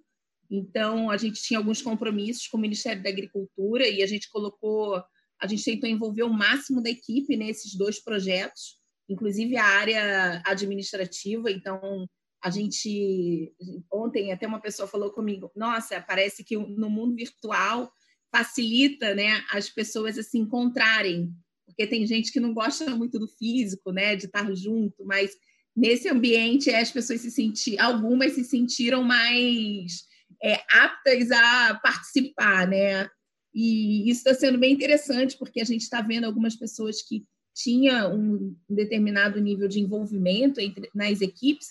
[0.50, 5.02] então, a gente tinha alguns compromissos com o Ministério da Agricultura e a gente colocou,
[5.40, 11.50] a gente tentou envolver o máximo da equipe nesses dois projetos, inclusive a área administrativa.
[11.50, 12.08] Então,
[12.42, 13.52] a gente
[13.92, 17.90] ontem até uma pessoa falou comigo, nossa, parece que no mundo virtual
[18.32, 21.32] facilita, né, as pessoas se encontrarem,
[21.76, 25.32] porque tem gente que não gosta muito do físico, né, de estar junto, mas
[25.76, 30.06] nesse ambiente as pessoas se sentiram, algumas se sentiram mais
[30.42, 33.08] é, aptas a participar, né?
[33.54, 38.14] E isso está sendo bem interessante, porque a gente está vendo algumas pessoas que tinham
[38.14, 41.68] um determinado nível de envolvimento entre, nas equipes,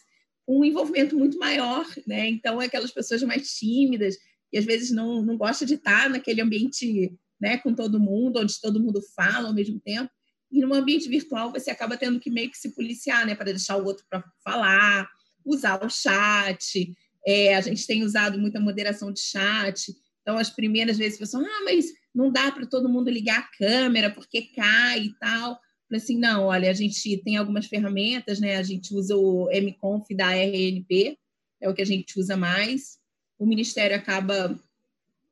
[0.48, 2.28] um envolvimento muito maior, né?
[2.28, 4.18] Então, é aquelas pessoas mais tímidas,
[4.52, 8.60] que às vezes não, não gostam de estar naquele ambiente né, com todo mundo, onde
[8.60, 10.10] todo mundo fala ao mesmo tempo.
[10.52, 13.78] E no ambiente virtual, você acaba tendo que meio que se policiar, né, para deixar
[13.78, 15.10] o outro para falar,
[15.46, 16.94] usar o chat,
[17.26, 19.94] é, a gente tem usado muita moderação de chat.
[20.22, 23.58] Então, as primeiras vezes, o pessoal, ah, mas não dá para todo mundo ligar a
[23.58, 25.60] câmera porque cai e tal.
[25.88, 28.56] Falei assim, não, olha, a gente tem algumas ferramentas, né?
[28.56, 31.18] A gente usa o mconf da RNP,
[31.62, 32.98] é o que a gente usa mais.
[33.38, 34.60] O Ministério acaba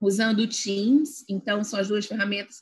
[0.05, 2.61] usando o Teams, então são as duas ferramentas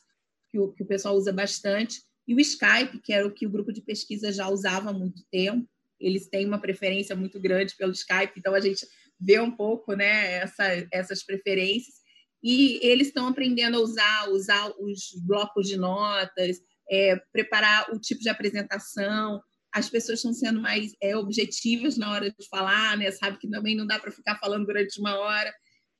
[0.50, 2.00] que o, que o pessoal usa bastante.
[2.26, 5.24] E o Skype, que era o que o grupo de pesquisa já usava há muito
[5.30, 5.68] tempo.
[5.98, 8.86] Eles têm uma preferência muito grande pelo Skype, então a gente
[9.18, 11.96] ver um pouco né, essa, essas preferências.
[12.42, 16.58] E eles estão aprendendo a usar, usar os blocos de notas,
[16.90, 19.40] é, preparar o tipo de apresentação.
[19.72, 23.10] As pessoas estão sendo mais é, objetivas na hora de falar, né?
[23.12, 25.52] Sabe que também não dá para ficar falando durante uma hora.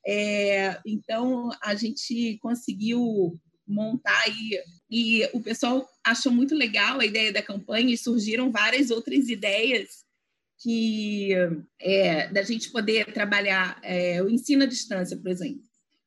[0.07, 4.61] É, então a gente conseguiu montar aí
[4.91, 10.05] e o pessoal achou muito legal a ideia da campanha e surgiram várias outras ideias
[10.61, 11.31] que
[11.81, 15.63] é, da gente poder trabalhar é, o ensino à distância, por exemplo.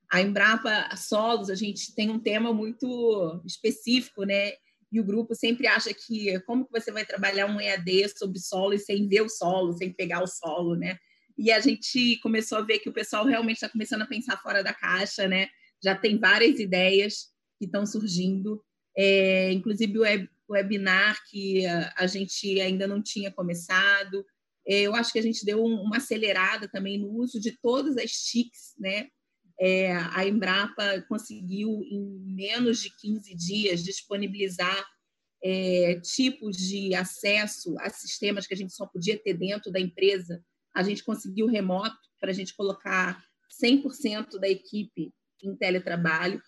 [0.10, 4.54] A Embrapa Solos, a gente tem um tema muito específico, né?
[4.92, 8.78] E o grupo sempre acha que como que você vai trabalhar um EAD sobre solo
[8.78, 10.98] sem ver o solo, sem pegar o solo, né?
[11.38, 14.64] E a gente começou a ver que o pessoal realmente está começando a pensar fora
[14.64, 15.50] da caixa, né?
[15.84, 17.28] Já tem várias ideias
[17.60, 18.64] que estão surgindo,
[18.98, 24.26] é, inclusive o, web, webinar que a, gente ainda não tinha começado,
[24.68, 28.12] é, eu acho que a gente deu uma acelerada também no uso de todas as
[28.12, 29.08] TICs, né?
[29.60, 34.86] É, a Embrapa conseguiu, em menos de 15 dias, disponibilizar
[35.44, 40.44] é, tipos de acesso a sistemas que a gente só podia ter dentro da empresa.
[40.76, 43.24] A gente conseguiu remoto para a gente colocar
[43.64, 45.14] 100% da equipe
[45.44, 46.42] em teletrabalho.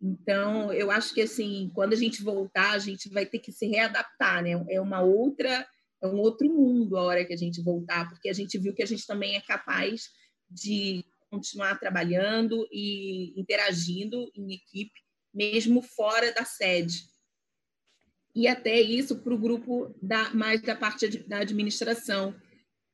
[0.00, 3.66] Então, eu acho que assim, quando a gente voltar, a gente vai ter que se
[3.66, 4.52] readaptar, né?
[4.70, 5.66] É uma outra
[6.00, 8.82] é um outro mundo a hora que a gente voltar, porque a gente viu que
[8.82, 10.10] a gente também é capaz
[10.48, 15.00] de continuar trabalhando e interagindo em equipe,
[15.34, 17.04] mesmo fora da sede.
[18.34, 22.34] E até isso para o grupo da, mais da parte da administração,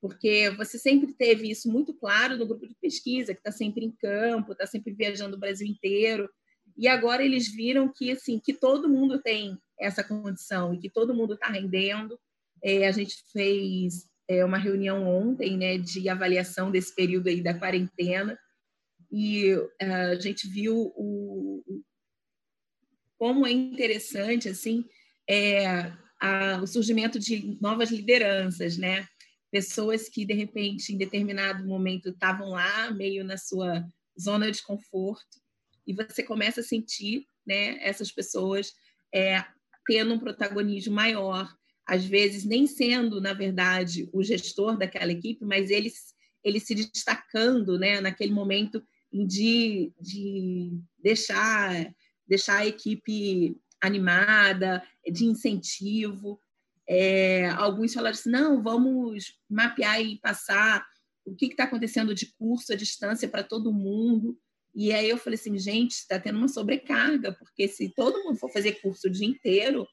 [0.04, 3.90] porque você sempre teve isso muito claro no grupo de pesquisa, que está sempre em
[3.90, 6.28] campo, está sempre viajando o Brasil inteiro,
[6.76, 11.14] e agora eles viram que assim que todo mundo tem essa condição e que todo
[11.14, 12.20] mundo está rendendo.
[12.62, 17.58] É, a gente fez é, uma reunião ontem, né, de avaliação desse período aí da
[17.58, 18.38] quarentena
[19.10, 21.82] e é, a gente viu o,
[23.16, 24.84] como é interessante assim
[25.26, 25.90] é,
[26.20, 29.08] a, o surgimento de novas lideranças, né?
[29.54, 33.86] Pessoas que de repente em determinado momento estavam lá meio na sua
[34.20, 35.40] zona de conforto
[35.86, 38.72] e você começa a sentir né, essas pessoas
[39.14, 39.44] é,
[39.86, 41.54] tendo um protagonismo maior,
[41.86, 47.78] às vezes nem sendo, na verdade, o gestor daquela equipe, mas eles ele se destacando
[47.78, 48.82] né, naquele momento
[49.12, 51.94] de, de deixar,
[52.26, 56.40] deixar a equipe animada, de incentivo.
[56.88, 60.84] É, alguns falaram assim: não, vamos mapear e passar
[61.24, 64.38] o que está acontecendo de curso à distância para todo mundo.
[64.74, 68.50] E aí eu falei assim, gente, está tendo uma sobrecarga, porque se todo mundo for
[68.50, 69.86] fazer curso o dia inteiro,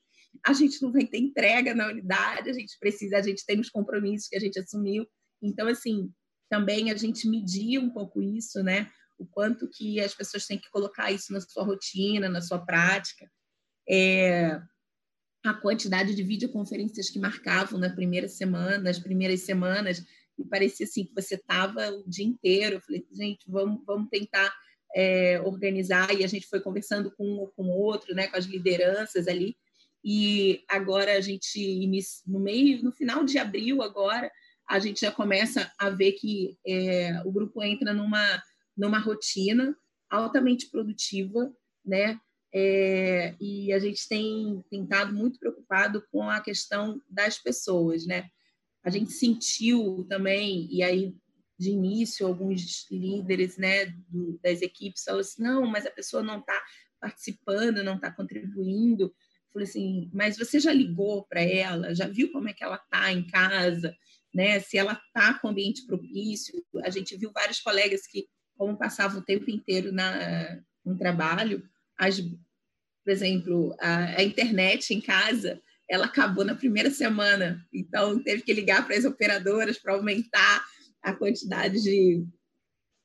[0.45, 3.69] a gente não vai ter entrega na unidade, a gente precisa, a gente tem os
[3.69, 5.05] compromissos que a gente assumiu.
[5.41, 6.11] Então, assim,
[6.49, 8.89] também a gente medir um pouco isso, né?
[9.19, 13.29] O quanto que as pessoas têm que colocar isso na sua rotina, na sua prática.
[13.87, 14.59] É,
[15.43, 20.03] a quantidade de videoconferências que marcavam na primeira semana, nas primeiras semanas,
[20.37, 22.75] e parecia assim que você estava o dia inteiro.
[22.75, 24.53] Eu falei, gente, vamos, vamos tentar
[24.95, 29.27] é, organizar e a gente foi conversando com um com outro, né, com as lideranças
[29.27, 29.55] ali.
[30.03, 31.87] E agora a gente
[32.25, 34.31] no meio, no final de abril agora
[34.67, 38.41] a gente já começa a ver que é, o grupo entra numa
[38.75, 39.75] numa rotina
[40.09, 41.53] altamente produtiva,
[41.85, 42.19] né?
[42.53, 48.29] É, e a gente tem tentado muito preocupado com a questão das pessoas, né?
[48.83, 51.15] A gente sentiu também, e aí
[51.61, 56.39] de início, alguns líderes né, do, das equipes falaram assim: não, mas a pessoa não
[56.39, 56.59] está
[56.99, 59.13] participando, não está contribuindo.
[59.53, 61.93] Falei assim: mas você já ligou para ela?
[61.93, 63.95] Já viu como é que ela está em casa?
[64.33, 64.59] Né?
[64.59, 66.65] Se ela está com ambiente propício?
[66.83, 68.27] A gente viu vários colegas que,
[68.57, 71.63] como passavam o tempo inteiro na, no trabalho,
[72.01, 78.43] as, por exemplo, a, a internet em casa ela acabou na primeira semana, então teve
[78.43, 80.65] que ligar para as operadoras para aumentar
[81.03, 82.25] a quantidade de,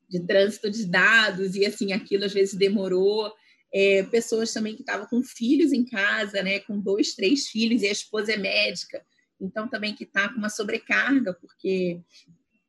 [0.09, 3.33] de trânsito de dados e assim aquilo às vezes demorou.
[3.75, 7.89] É, pessoas também que estavam com filhos em casa, né, com dois, três filhos e
[7.89, 9.05] a esposa é médica,
[9.41, 12.01] então também que está com uma sobrecarga porque,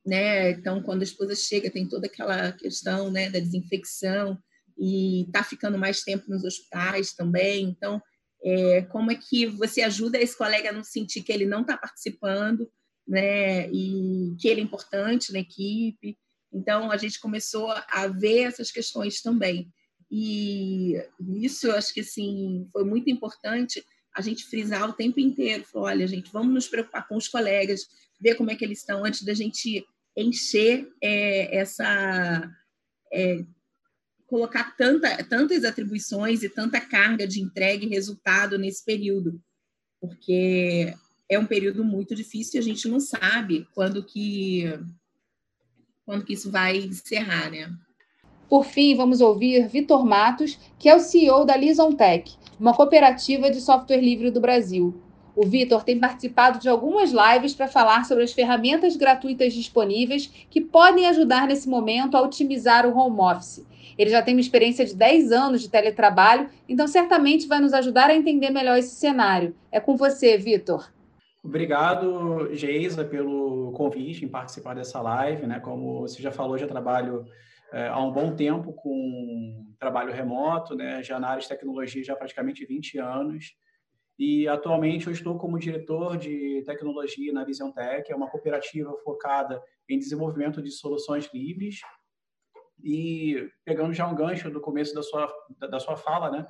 [0.04, 4.38] né, então quando a esposa chega tem toda aquela questão, né, da desinfecção
[4.78, 8.02] e está ficando mais tempo nos hospitais também, então
[8.44, 11.76] é, como é que você ajuda esse colega a não sentir que ele não está
[11.76, 12.70] participando
[13.08, 13.70] né?
[13.72, 16.18] E que ele é importante na equipe.
[16.52, 19.72] Então a gente começou a ver essas questões também.
[20.12, 20.94] E
[21.42, 25.64] isso eu acho que assim foi muito importante a gente frisar o tempo inteiro.
[25.66, 27.82] Falou, olha, gente, vamos nos preocupar com os colegas,
[28.20, 32.52] ver como é que eles estão antes da gente encher é, essa
[33.14, 33.46] é,
[34.28, 39.42] colocar tanta, tantas atribuições e tanta carga de entrega e resultado nesse período,
[40.00, 40.94] porque
[41.30, 44.66] é um período muito difícil e a gente não sabe quando que
[46.06, 47.70] quando que isso vai encerrar, né?
[48.48, 53.60] Por fim, vamos ouvir Vitor Matos, que é o CEO da Lisontech, uma cooperativa de
[53.60, 55.02] software livre do Brasil.
[55.36, 60.62] O Vitor tem participado de algumas lives para falar sobre as ferramentas gratuitas disponíveis que
[60.62, 63.66] podem ajudar nesse momento a otimizar o home office.
[63.98, 68.10] Ele já tem uma experiência de 10 anos de teletrabalho, então certamente vai nos ajudar
[68.10, 69.56] a entender melhor esse cenário.
[69.72, 70.90] É com você, Vitor.
[71.44, 75.48] Obrigado, Geisa, pelo convite em participar dessa live.
[75.48, 75.60] Né?
[75.60, 77.26] Como você já falou, já trabalho
[77.72, 81.02] é, há um bom tempo com trabalho remoto, né?
[81.02, 83.56] já na área de tecnologia já há praticamente 20 anos.
[84.20, 89.62] E atualmente eu estou como diretor de tecnologia na Vision Tech, é uma cooperativa focada
[89.88, 91.82] em desenvolvimento de soluções livres.
[92.84, 95.32] E pegando já um gancho do começo da sua,
[95.70, 96.48] da sua fala, né?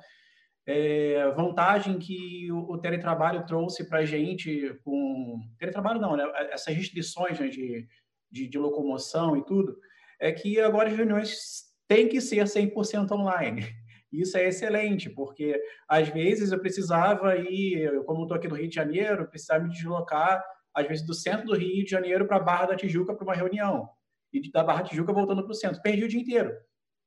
[0.68, 6.30] é, vantagem que o, o teletrabalho trouxe para a gente com teletrabalho não, né?
[6.50, 7.88] Essas restrições né, de,
[8.30, 9.74] de, de, locomoção e tudo,
[10.20, 13.64] é que agora as reuniões têm que ser 100% online.
[14.12, 15.58] Isso é excelente, porque
[15.88, 20.44] às vezes eu precisava ir, como estou aqui no Rio de Janeiro, precisava me deslocar,
[20.74, 23.34] às vezes, do centro do Rio de Janeiro para a Barra da Tijuca para uma
[23.34, 23.88] reunião.
[24.32, 25.80] E da Barra Tijuca voltando para o centro.
[25.82, 26.52] Perdi o dia inteiro.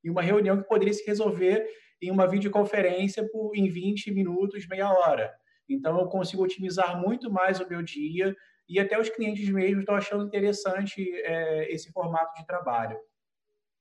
[0.02, 1.64] E uma reunião que poderia se resolver
[2.00, 5.32] em uma videoconferência por, em 20 minutos, meia hora.
[5.68, 8.34] Então, eu consigo otimizar muito mais o meu dia
[8.68, 12.98] e até os clientes mesmos estão achando interessante é, esse formato de trabalho.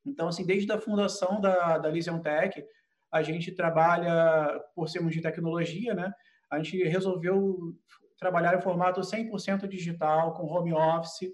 [0.05, 2.63] Então, assim, desde a fundação da, da Lysion Tech,
[3.11, 6.11] a gente trabalha, por sermos de tecnologia, né?
[6.49, 7.75] A gente resolveu
[8.17, 11.31] trabalhar em formato 100% digital, com home office,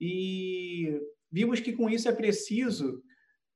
[0.00, 0.98] e
[1.36, 3.02] vimos que com isso é preciso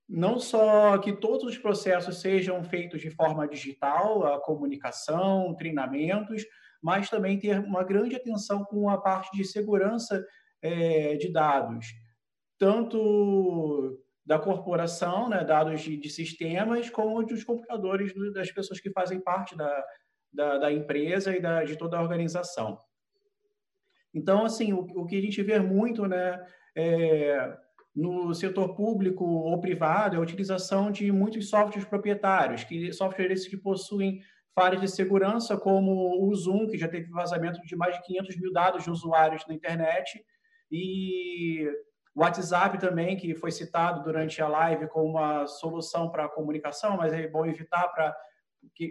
[0.07, 6.45] não só que todos os processos sejam feitos de forma digital, a comunicação, treinamentos,
[6.83, 10.27] mas também ter uma grande atenção com a parte de segurança
[10.61, 11.87] é, de dados,
[12.59, 19.21] tanto da corporação, né, dados de, de, sistemas, como dos computadores das pessoas que fazem
[19.21, 19.85] parte da,
[20.33, 22.79] da, da empresa e da, de toda a organização.
[24.13, 27.57] Então, assim, o, o que a gente vê muito, né, é,
[27.95, 33.57] no setor público ou privado é a utilização de muitos softwares proprietários, que softwares que
[33.57, 34.21] possuem
[34.55, 38.53] falhas de segurança, como o Zoom, que já teve vazamento de mais de 500 mil
[38.53, 40.25] dados de usuários na internet,
[40.71, 41.69] e
[42.15, 46.97] o WhatsApp também, que foi citado durante a live como uma solução para a comunicação,
[46.97, 48.17] mas é bom evitar para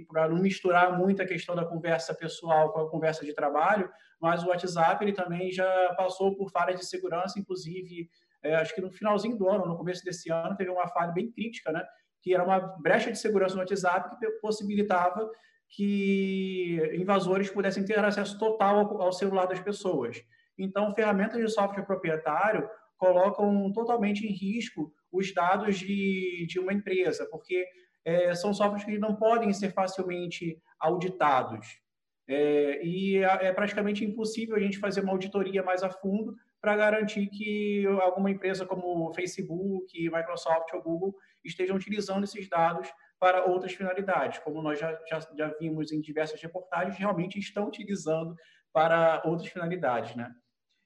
[0.07, 3.87] para não misturar muito a questão da conversa pessoal com a conversa de trabalho,
[4.19, 8.09] mas o WhatsApp ele também já passou por falhas de segurança, inclusive
[8.43, 11.31] é, acho que no finalzinho do ano, no começo desse ano, teve uma falha bem
[11.31, 11.85] crítica, né?
[12.21, 15.29] que era uma brecha de segurança no WhatsApp que possibilitava
[15.69, 20.21] que invasores pudessem ter acesso total ao celular das pessoas.
[20.57, 22.67] Então, ferramentas de software proprietário
[22.97, 27.65] colocam totalmente em risco os dados de, de uma empresa, porque
[28.03, 31.79] é, são softwares que não podem ser facilmente auditados.
[32.27, 36.75] É, e é, é praticamente impossível a gente fazer uma auditoria mais a fundo para
[36.75, 42.89] garantir que alguma empresa como Facebook, Microsoft ou Google estejam utilizando esses dados
[43.19, 48.35] para outras finalidades, como nós já, já, já vimos em diversas reportagens, realmente estão utilizando
[48.73, 50.31] para outras finalidades, né?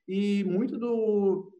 [0.08, 1.52] E muito do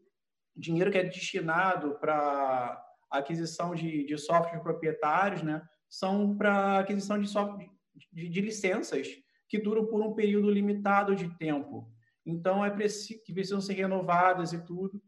[0.56, 7.28] dinheiro que é destinado para aquisição de, de softwares proprietários, né, são para aquisição de,
[7.28, 7.68] software,
[8.12, 9.08] de, de licenças
[9.48, 11.93] que duram por um período limitado de tempo.
[12.24, 15.02] Então, é preciso, que precisam ser renovadas e tudo.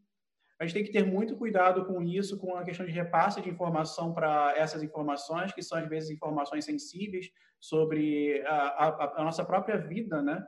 [0.59, 3.51] A gente tem que ter muito cuidado com isso, com a questão de repasse de
[3.51, 9.45] informação para essas informações, que são, às vezes, informações sensíveis sobre a, a, a nossa
[9.45, 10.47] própria vida, né?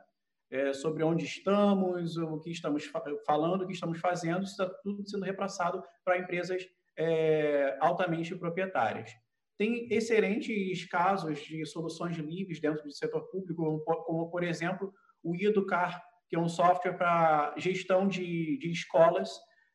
[0.51, 2.91] É, sobre onde estamos, o que estamos
[3.23, 6.67] falando, o que estamos fazendo, está tudo sendo repassado para empresas
[6.97, 9.11] é, altamente proprietárias.
[9.59, 14.91] Tem excelentes casos de soluções livres dentro do setor público, como por exemplo,
[15.21, 19.31] o Educar, que é um software para gestão de, de escolas,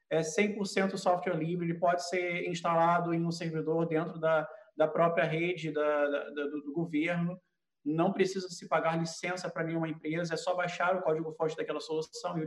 [0.09, 5.24] é 100% software livre, ele pode ser instalado em um servidor dentro da, da própria
[5.24, 7.40] rede da, da, do, do, governo,
[7.84, 12.38] não precisa se pagar licença para nenhuma empresa, é só baixar o código-fonte daquela solução
[12.38, 12.46] e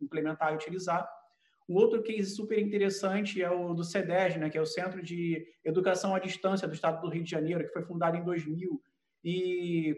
[0.00, 1.08] implementar e utilizar.
[1.68, 5.44] Um outro case super interessante é o do CEDES, né, que é o Centro de
[5.64, 8.80] Educação à Distância do Estado do Rio de Janeiro, que foi fundado em 2000
[9.24, 9.96] e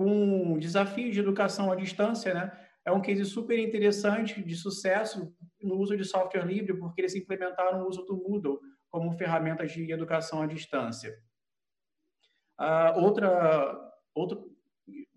[0.00, 2.50] com desafios de educação à distância, né?
[2.86, 5.30] É um case super interessante de sucesso
[5.62, 9.92] no uso de software livre, porque eles implementaram o uso do Moodle como ferramenta de
[9.92, 11.14] educação à distância.
[12.58, 14.50] Uh, outra, outro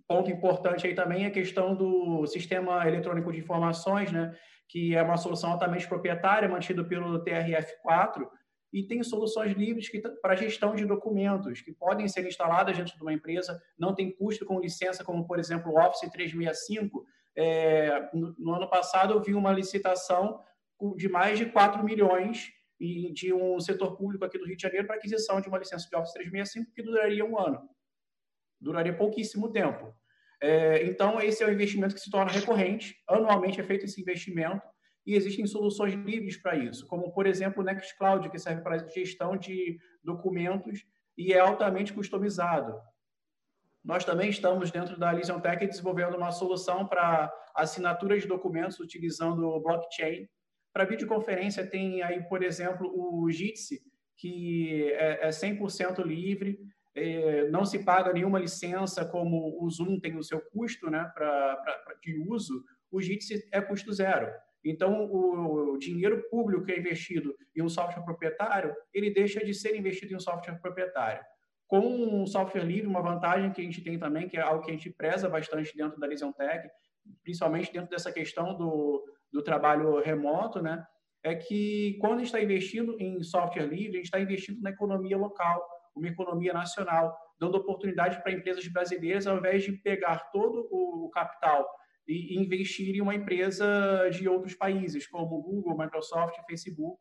[0.05, 4.37] ponto importante aí também é a questão do sistema eletrônico de informações, né?
[4.67, 8.27] que é uma solução altamente proprietária, mantido pelo TRF4,
[8.73, 9.87] e tem soluções livres
[10.19, 14.45] para gestão de documentos, que podem ser instaladas dentro de uma empresa, não tem custo
[14.45, 17.05] com licença, como, por exemplo, o Office 365.
[17.35, 20.41] É, no, no, ano passado, eu vi uma licitação
[20.95, 24.95] de mais de 4 milhões de um setor público aqui do Rio de Janeiro para
[24.95, 27.69] aquisição de uma licença de Office 365 que duraria um ano.
[28.59, 29.93] Duraria pouquíssimo tempo.
[30.41, 32.97] É, então, esse é um investimento que se torna recorrente.
[33.07, 34.61] Anualmente é feito esse investimento
[35.05, 39.35] e existem soluções livres para isso, como, por exemplo, o Nextcloud, que serve para gestão
[39.35, 40.85] de documentos
[41.17, 42.73] e é altamente customizado.
[43.83, 49.45] Nós também estamos, dentro da Elysium Tech, desenvolvendo uma solução para assinatura de documentos utilizando
[49.45, 50.27] o blockchain.
[50.71, 53.81] Para videoconferência, tem aí, por exemplo, o Jitsi,
[54.15, 56.59] que é 100% é livre,
[56.95, 61.57] é, não se paga nenhuma licença, como o Zoom tem o seu custo né, pra,
[61.57, 64.31] pra, de uso, o Jitsi é custo zero.
[64.63, 69.75] Então, o dinheiro público que é investido em um software proprietário, ele deixa de ser
[69.75, 71.21] investido em um software proprietário.
[71.67, 74.71] Com um software livre, uma vantagem que a gente tem também, que é algo que
[74.71, 76.69] a gente preza bastante dentro da Lision Tech,
[77.23, 80.85] principalmente dentro dessa questão do, do trabalho remoto, né?
[81.23, 84.71] é que quando a gente está investindo em software livre, a gente está investindo na
[84.71, 90.67] economia local, uma economia nacional, dando oportunidade para empresas brasileiras, ao invés de pegar todo
[90.69, 91.65] o capital
[92.07, 96.99] e investir em uma empresa de outros países, como Google, Microsoft, Facebook.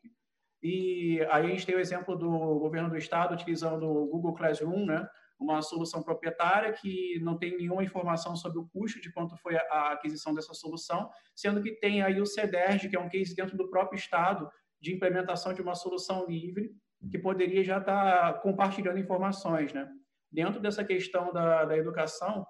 [0.62, 2.30] E aí a gente tem o exemplo do
[2.60, 5.06] governo do estado utilizando o Google Classroom, né?
[5.42, 9.92] uma solução proprietária que não tem nenhuma informação sobre o custo de quanto foi a
[9.92, 13.68] aquisição dessa solução, sendo que tem aí o CEDERJ, que é um case dentro do
[13.68, 14.48] próprio estado
[14.80, 16.70] de implementação de uma solução livre,
[17.10, 19.72] que poderia já estar compartilhando informações.
[19.72, 19.88] Né?
[20.30, 22.46] Dentro dessa questão da, da educação,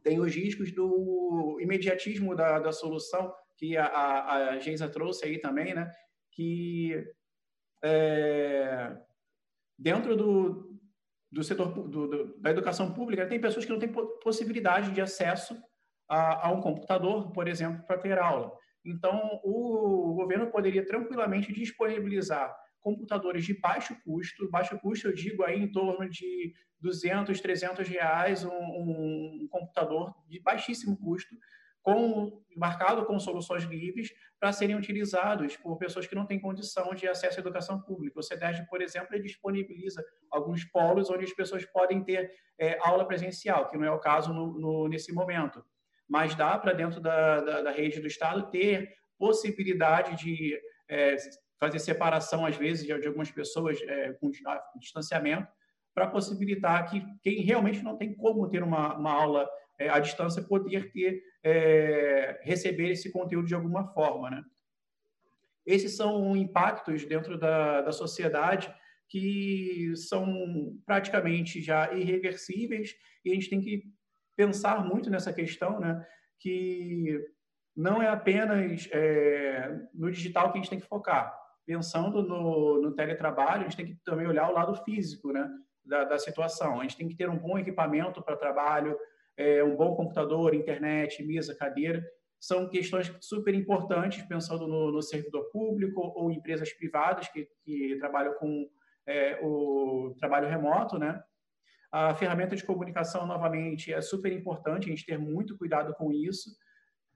[0.00, 5.38] tem os riscos do imediatismo da, da solução, que a, a, a Geisa trouxe aí
[5.38, 5.90] também, né?
[6.32, 7.04] que
[7.82, 8.96] é,
[9.78, 10.80] dentro do,
[11.30, 13.92] do setor do, do, da educação pública, tem pessoas que não têm
[14.22, 15.56] possibilidade de acesso
[16.08, 18.52] a, a um computador, por exemplo, para ter aula.
[18.84, 22.54] Então, o governo poderia tranquilamente disponibilizar
[22.84, 28.44] computadores de baixo custo, baixo custo eu digo aí em torno de 200, 300 reais
[28.44, 31.34] um, um computador de baixíssimo custo,
[31.82, 37.08] com, marcado com soluções livres para serem utilizados por pessoas que não têm condição de
[37.08, 38.20] acesso à educação pública.
[38.20, 43.68] O CEDERJ, por exemplo, disponibiliza alguns polos onde as pessoas podem ter é, aula presencial,
[43.68, 45.64] que não é o caso no, no, nesse momento.
[46.08, 50.58] Mas dá para, dentro da, da, da, rede do Estado, ter possibilidade de
[50.88, 51.16] é,
[51.64, 54.30] fazer separação, às vezes, de, algumas pessoas é, com
[54.78, 55.48] distanciamento,
[55.94, 59.48] para possibilitar que quem realmente não tem como ter uma, uma aula
[59.78, 64.44] é, à distância poder ter é, receber esse conteúdo de alguma forma, né?
[65.64, 68.72] Esses são impactos dentro da, da sociedade
[69.08, 72.94] que são praticamente já irreversíveis
[73.24, 73.84] e a gente tem que
[74.36, 76.04] pensar muito nessa questão, né?
[76.38, 77.24] Que
[77.74, 82.94] não é apenas é, no digital que a gente tem que focar pensando no, no
[82.94, 85.48] teletrabalho, a gente tem que também olhar o lado físico né,
[85.84, 86.80] da, da situação.
[86.80, 88.96] A gente tem que ter um bom equipamento para trabalho,
[89.36, 92.04] é, um bom computador, internet, mesa, cadeira.
[92.40, 98.34] São questões super importantes, pensando no, no servidor público ou empresas privadas que, que trabalham
[98.34, 98.68] com
[99.06, 101.22] é, o trabalho remoto, né?
[101.90, 106.50] A ferramenta de comunicação, novamente, é super importante, a gente ter muito cuidado com isso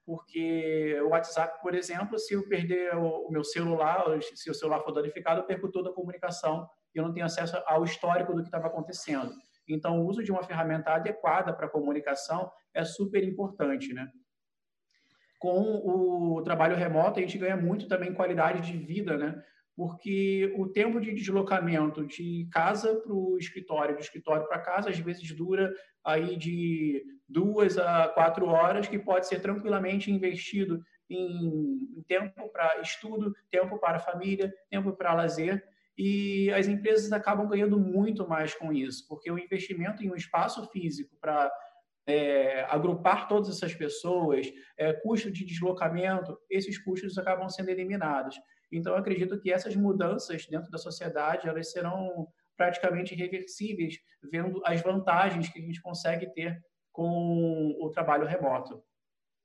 [0.09, 4.91] porque o WhatsApp, por exemplo, se eu perder o, meu celular, se o celular for
[4.91, 8.49] danificado, eu perco toda a comunicação e eu não tenho acesso ao histórico do que
[8.49, 9.31] estava acontecendo.
[9.69, 14.11] Então, o uso de uma ferramenta adequada para comunicação é super importante, né?
[15.39, 19.39] Com o trabalho remoto, a gente ganha muito também qualidade de vida, né?
[19.77, 24.99] Porque o tempo de deslocamento de casa para o escritório, do escritório para casa, às
[24.99, 25.71] vezes dura
[26.03, 33.35] aí de duas a quatro horas, que pode ser tranquilamente investido em tempo para estudo,
[33.51, 35.63] tempo para família, tempo para lazer.
[35.97, 40.65] E as empresas acabam ganhando muito mais com isso, porque o investimento em um espaço
[40.71, 41.51] físico para
[42.07, 48.37] é, agrupar todas essas pessoas, é, custo de deslocamento, esses custos acabam sendo eliminados.
[48.71, 53.99] Então, acredito que essas mudanças dentro da sociedade elas serão praticamente irreversíveis,
[54.31, 56.61] vendo as vantagens que a gente consegue ter
[56.99, 58.83] com o trabalho remoto.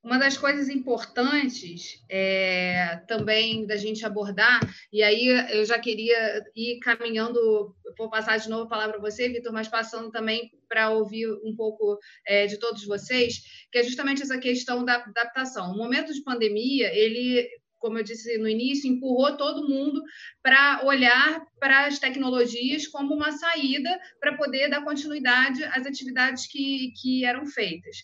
[0.02, 4.60] Uma das coisas importantes é, também da gente abordar,
[4.92, 9.28] e aí eu já queria ir caminhando, vou passar de novo a palavra para você,
[9.28, 11.96] Vitor, mas passando também para ouvir um pouco
[12.26, 13.36] é, de todos vocês,
[13.70, 15.70] que é justamente essa questão da adaptação.
[15.70, 17.48] O momento de pandemia, ele
[17.84, 20.02] como eu disse no início, empurrou todo mundo
[20.42, 26.94] para olhar para as tecnologias como uma saída para poder dar continuidade às atividades que,
[26.98, 27.98] que eram feitas.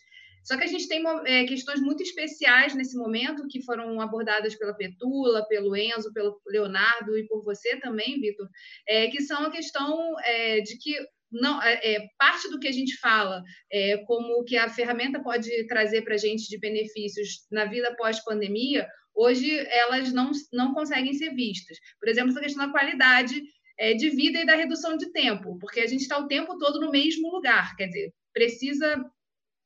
[0.45, 4.74] Só que a gente tem é, questões muito especiais nesse momento que foram abordadas pela
[4.74, 8.47] Petula, pelo Enzo, pelo Leonardo e por você também, Vitor,
[8.87, 10.95] é, que são a questão é, de que
[11.33, 15.66] não é, é, parte do que a gente fala é, como que a ferramenta pode
[15.68, 21.35] trazer para a gente de benefícios na vida pós-pandemia, hoje elas não, não conseguem ser
[21.35, 21.79] vistas.
[21.99, 23.43] Por exemplo, essa questão da qualidade
[23.79, 26.81] é, de vida e da redução de tempo, porque a gente está o tempo todo
[26.81, 29.05] no mesmo lugar, quer dizer, precisa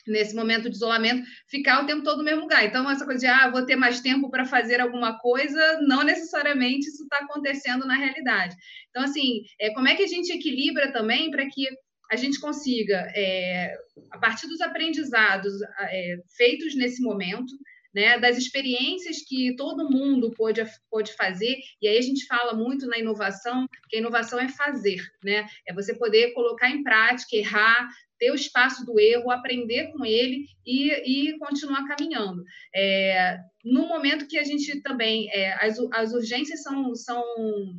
[0.07, 2.65] nesse momento de isolamento, ficar o tempo todo no mesmo lugar.
[2.65, 6.89] Então, essa coisa de, ah, vou ter mais tempo para fazer alguma coisa, não necessariamente
[6.89, 8.55] isso está acontecendo na realidade.
[8.91, 11.67] Então, assim, é, como é que a gente equilibra também para que
[12.11, 13.75] a gente consiga, é,
[14.11, 17.53] a partir dos aprendizados é, feitos nesse momento,
[17.95, 22.87] né, das experiências que todo mundo pôde, pôde fazer, e aí a gente fala muito
[22.87, 25.47] na inovação, que a inovação é fazer, né?
[25.67, 27.89] É você poder colocar em prática, errar,
[28.19, 32.43] ter o espaço do erro, aprender com ele e, e continuar caminhando.
[32.75, 37.23] É, no momento que a gente também, é, as, as urgências são, são,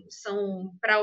[0.09, 0.99] são para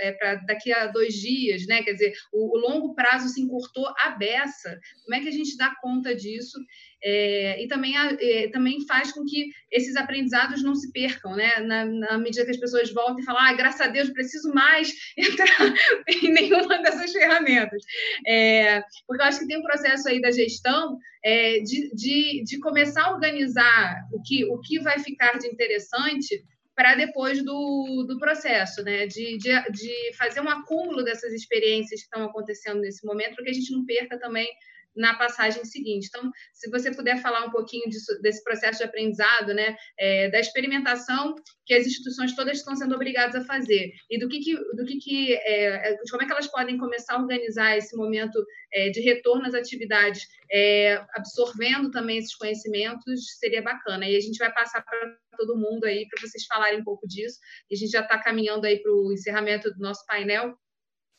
[0.00, 1.82] é, para daqui a dois dias, né?
[1.82, 4.78] Quer dizer, o, o, longo prazo se encurtou a beça.
[5.04, 6.58] Como é que a gente dá conta disso?
[7.04, 11.60] É, e também, é, também faz com que esses aprendizados não se percam, né?
[11.60, 14.92] Na, na medida que as pessoas voltam e falam, ah, graças a Deus, preciso mais
[15.16, 15.74] entrar
[16.08, 17.82] em nenhuma dessas ferramentas.
[18.26, 22.58] É, porque eu acho que tem um processo aí da gestão é, de, de, de
[22.60, 26.42] começar a organizar o que, o que vai ficar de interessante
[26.74, 29.06] para depois do, do processo, né?
[29.06, 33.50] De, de, de fazer um acúmulo dessas experiências que estão acontecendo nesse momento, para que
[33.50, 34.48] a gente não perca também
[34.94, 36.08] na passagem seguinte.
[36.08, 40.40] Então, se você puder falar um pouquinho disso, desse processo de aprendizado, né, é, da
[40.40, 41.34] experimentação
[41.64, 44.98] que as instituições todas estão sendo obrigadas a fazer e do que, que do que,
[44.98, 48.90] que é, é de como é que elas podem começar a organizar esse momento é,
[48.90, 54.08] de retorno às atividades, é, absorvendo também esses conhecimentos, seria bacana.
[54.08, 57.38] E a gente vai passar para todo mundo aí para vocês falarem um pouco disso.
[57.70, 60.54] E a gente já está caminhando aí para o encerramento do nosso painel.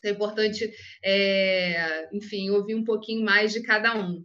[0.03, 0.71] É importante,
[1.03, 4.21] é, enfim, ouvir um pouquinho mais de cada um.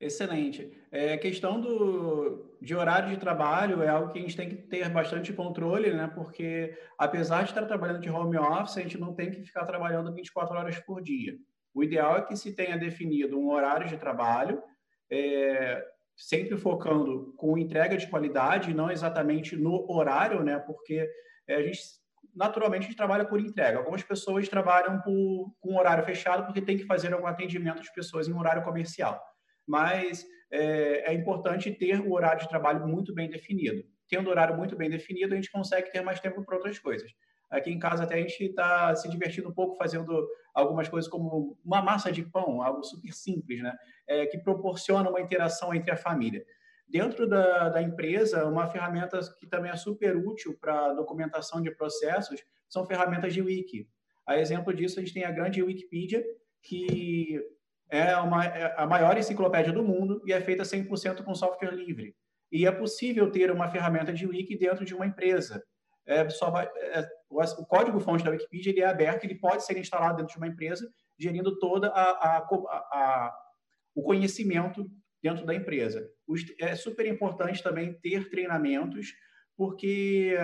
[0.00, 0.70] Excelente.
[0.90, 4.56] É, a questão do, de horário de trabalho é algo que a gente tem que
[4.56, 6.10] ter bastante controle, né?
[6.14, 10.12] Porque apesar de estar trabalhando de home office, a gente não tem que ficar trabalhando
[10.12, 11.34] 24 horas por dia.
[11.72, 14.62] O ideal é que se tenha definido um horário de trabalho,
[15.10, 15.82] é,
[16.16, 20.58] sempre focando com entrega de qualidade, não exatamente no horário, né?
[20.58, 21.08] Porque
[21.48, 21.80] é, a gente
[22.34, 23.78] naturalmente a gente trabalha por entrega.
[23.78, 28.28] Algumas pessoas trabalham por, com horário fechado porque tem que fazer algum atendimento de pessoas
[28.28, 29.22] em horário comercial.
[29.66, 33.82] Mas é, é importante ter o horário de trabalho muito bem definido.
[34.08, 37.10] Tendo o horário muito bem definido, a gente consegue ter mais tempo para outras coisas.
[37.50, 41.56] Aqui em casa até a gente está se divertindo um pouco fazendo algumas coisas como
[41.64, 43.72] uma massa de pão, algo super simples, né?
[44.06, 46.44] É, que proporciona uma interação entre a família.
[46.86, 52.40] Dentro da, da empresa, uma ferramenta que também é super útil para documentação de processos
[52.68, 53.88] são ferramentas de wiki.
[54.26, 56.24] A exemplo disso, a gente tem a grande Wikipedia,
[56.62, 57.40] que
[57.90, 62.14] é, uma, é a maior enciclopédia do mundo e é feita 100% com software livre.
[62.50, 65.62] E é possível ter uma ferramenta de wiki dentro de uma empresa.
[66.06, 70.32] É, só é, o código-fonte da Wikipedia ele é aberto, ele pode ser instalado dentro
[70.32, 70.86] de uma empresa,
[71.18, 73.34] gerindo toda a, a, a, a
[73.94, 74.86] o conhecimento
[75.24, 76.06] dentro da empresa.
[76.60, 79.14] É super importante também ter treinamentos,
[79.56, 80.36] porque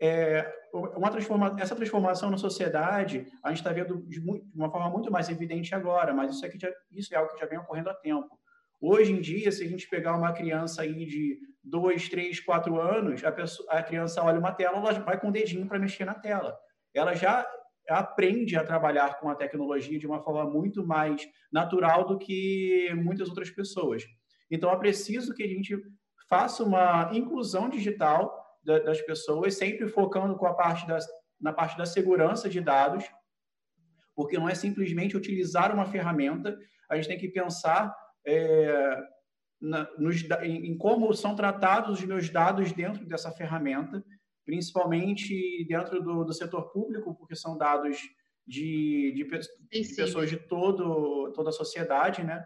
[0.00, 4.88] é, uma transforma, essa transformação na sociedade a gente está vendo de, de, uma forma
[4.88, 7.90] muito mais evidente agora, mas isso, aqui já, isso é algo que já vem ocorrendo
[7.90, 8.40] há tempo.
[8.80, 13.22] Hoje em dia, se a gente pegar uma criança aí de dois, três, quatro anos,
[13.22, 16.14] a, pessoa, a criança olha uma tela, ela vai com o dedinho para mexer na
[16.14, 16.58] tela.
[16.94, 17.46] Ela já
[17.90, 23.28] aprende a trabalhar com a tecnologia de uma forma muito mais natural do que muitas
[23.28, 24.04] outras pessoas.
[24.50, 25.76] Então, é preciso que a gente
[26.28, 31.06] faça uma inclusão digital das pessoas, sempre focando com a parte das,
[31.40, 33.04] na parte da segurança de dados,
[34.14, 36.56] porque não é simplesmente utilizar uma ferramenta,
[36.88, 37.94] a gente tem que pensar
[38.26, 38.96] é,
[39.60, 44.04] na, nos, em, em como são tratados os meus dados dentro dessa ferramenta,
[44.50, 47.96] principalmente dentro do, do setor público, porque são dados
[48.44, 52.44] de, de, de pessoas de todo, toda a sociedade, né?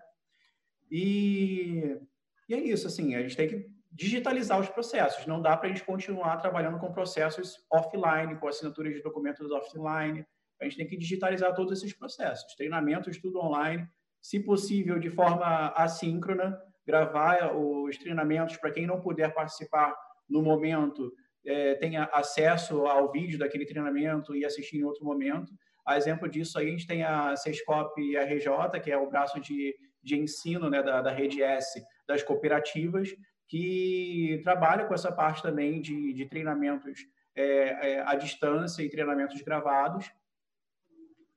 [0.91, 1.99] E,
[2.47, 5.27] e é isso, assim, a gente tem que digitalizar os processos.
[5.27, 10.27] Não dá para a gente continuar trabalhando com processos offline, com assinaturas de documentos offline.
[10.61, 13.89] A gente tem que digitalizar todos esses processos, treinamentos, tudo online,
[14.21, 16.55] se possível de forma assíncrona,
[16.87, 19.97] gravar os treinamentos para quem não puder participar
[20.29, 21.11] no momento
[21.47, 25.53] é, tenha acesso ao vídeo daquele treinamento e assistir em outro momento.
[25.87, 29.77] A exemplo disso, aí, a gente tem a Sescop RJ, que é o braço de,
[30.03, 33.11] de ensino né, da, da rede S das cooperativas,
[33.47, 37.01] que trabalha com essa parte também de, de treinamentos
[37.37, 40.11] é, é, à distância e treinamentos gravados.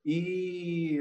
[0.04, 0.98] E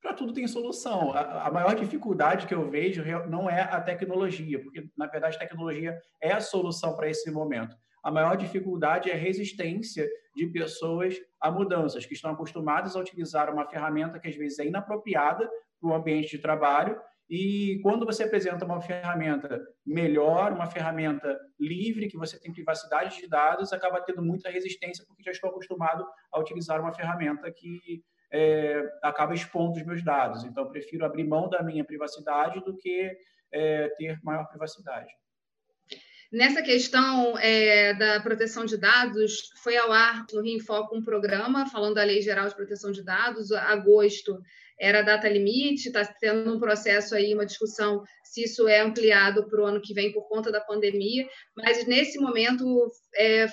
[0.00, 1.12] para tudo tem solução.
[1.12, 5.40] A, a, maior dificuldade que eu vejo não é a tecnologia, porque, na verdade, a
[5.40, 7.76] tecnologia é a solução para esse momento
[8.08, 13.52] a maior dificuldade é a resistência de pessoas a mudanças, que estão acostumadas a utilizar
[13.52, 15.46] uma ferramenta que às vezes é inapropriada
[15.78, 16.98] para o ambiente de trabalho.
[17.28, 23.28] E quando você apresenta uma ferramenta melhor, uma ferramenta livre, que você tem privacidade de
[23.28, 26.02] dados, acaba tendo muita resistência, porque já estou acostumado
[26.32, 28.02] a utilizar uma ferramenta que
[28.32, 30.44] é, acaba expondo os meus dados.
[30.44, 33.14] Então, prefiro abrir mão da minha privacidade do que
[33.52, 35.12] é, ter maior privacidade.
[36.30, 41.02] Nessa questão é, da proteção de dados, foi ao ar no Rio em Foco um
[41.02, 44.38] programa falando da Lei Geral de Proteção de Dados, agosto,
[44.78, 49.48] era a data limite, está tendo um processo aí, uma discussão se isso é ampliado
[49.48, 51.26] para o ano que vem por conta da pandemia,
[51.56, 53.46] mas nesse momento é,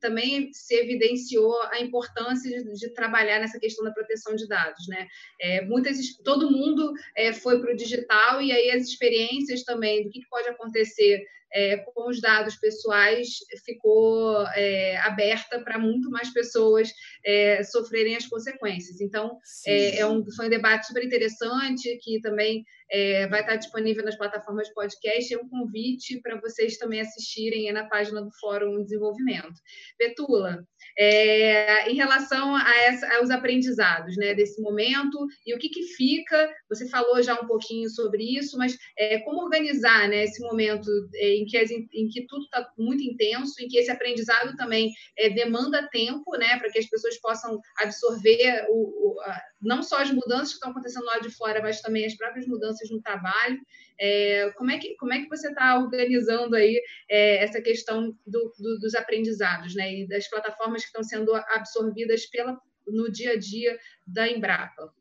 [0.00, 5.06] também se evidenciou a importância de, de, trabalhar nessa questão da proteção de dados, né?
[5.40, 10.10] É, muitas, todo mundo é, foi para o digital e aí as experiências também do
[10.10, 13.28] que, que pode acontecer é, com os dados pessoais
[13.64, 16.92] ficou é, aberta para muito mais pessoas
[17.24, 19.00] é, sofrerem as consequências.
[19.00, 24.04] Então, é, é, um, foi um debate super interessante que também é, vai estar disponível
[24.04, 25.32] nas plataformas podcast.
[25.32, 29.54] É um convite para vocês também assistirem na página do Fórum Desenvolvimento.
[29.98, 30.66] Petula,
[30.96, 36.52] é, em relação a essa, aos aprendizados né, desse momento e o que, que fica,
[36.68, 41.34] você falou já um pouquinho sobre isso, mas é, como organizar né, esse momento é,
[41.34, 45.30] em, que, as, em que tudo está muito intenso, em que esse aprendizado também é,
[45.30, 50.10] demanda tempo né, para que as pessoas possam absorver o, o, a, não só as
[50.10, 53.58] mudanças que estão acontecendo lá de fora, mas também as próprias mudanças no trabalho.
[54.00, 58.52] É, como, é que, como é que você está organizando aí é, essa questão do,
[58.58, 63.36] do, dos aprendizados né, e das plataformas que estão sendo absorvidas pela, no dia a
[63.38, 64.92] dia da Embrapa?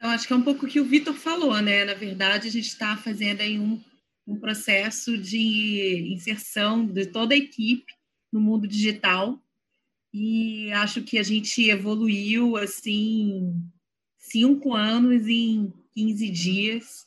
[0.00, 1.84] Eu acho que é um pouco o que o Vitor falou, né?
[1.84, 3.82] Na verdade, a gente está fazendo aí um,
[4.26, 7.92] um processo de inserção de toda a equipe
[8.32, 9.40] no mundo digital
[10.12, 13.54] e acho que a gente evoluiu assim
[14.18, 17.06] cinco anos em 15 dias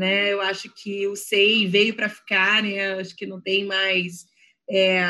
[0.00, 0.32] né?
[0.32, 2.94] Eu acho que o SEI veio para ficar, né?
[2.94, 4.24] Acho que não tem mais
[4.68, 5.02] é,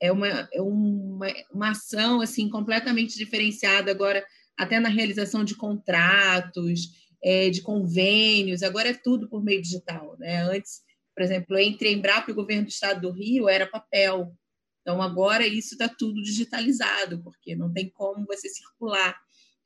[0.00, 4.26] é, uma, é uma, uma ação assim completamente diferenciada agora
[4.58, 6.88] até na realização de contratos,
[7.22, 10.42] é, de convênios, agora é tudo por meio digital, né?
[10.42, 10.80] Antes,
[11.14, 14.36] por exemplo, entre Embrapa e o governo do estado do Rio era papel.
[14.80, 19.16] Então agora isso está tudo digitalizado, porque não tem como você circular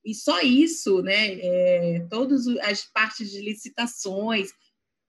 [0.07, 4.51] e só isso, né, é, todas as partes de licitações,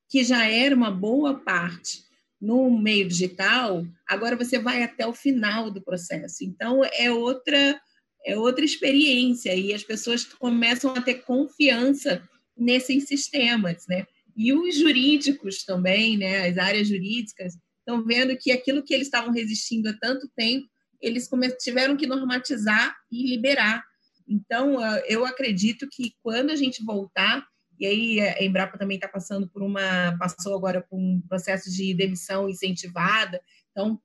[0.10, 2.04] que já era uma boa parte
[2.41, 6.43] no meio digital, agora você vai até o final do processo.
[6.43, 7.80] Então, é outra,
[8.26, 12.28] é outra experiência e as pessoas começam a ter confiança
[12.58, 14.06] nesses sistemas, né?
[14.36, 19.32] E os jurídicos também, né, as áreas jurídicas, estão vendo que aquilo que eles estavam
[19.32, 20.68] resistindo há tanto tempo,
[21.00, 21.30] eles
[21.60, 23.84] tiveram que normatizar e liberar
[24.28, 27.45] então, eu acredito que quando a gente voltar,
[27.80, 31.93] e aí a Embrapa também está passando por uma, passou agora por um processo de
[31.93, 34.01] demissão incentivada, então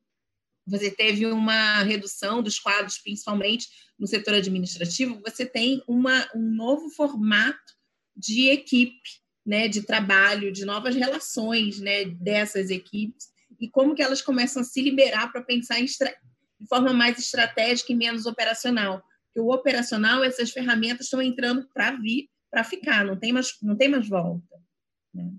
[0.65, 3.67] você teve uma redução dos quadros, principalmente
[3.99, 7.73] no setor administrativo, você tem uma, um novo formato
[8.17, 9.01] de equipe,
[9.45, 13.27] né, de trabalho, de novas relações né, dessas equipes,
[13.59, 17.93] e como que elas começam a se liberar para pensar em, de forma mais estratégica
[17.93, 19.03] e menos operacional
[19.33, 23.77] que o operacional, essas ferramentas estão entrando para vir, para ficar, não tem mais, não
[23.77, 24.57] tem mais volta.
[25.15, 25.31] Né?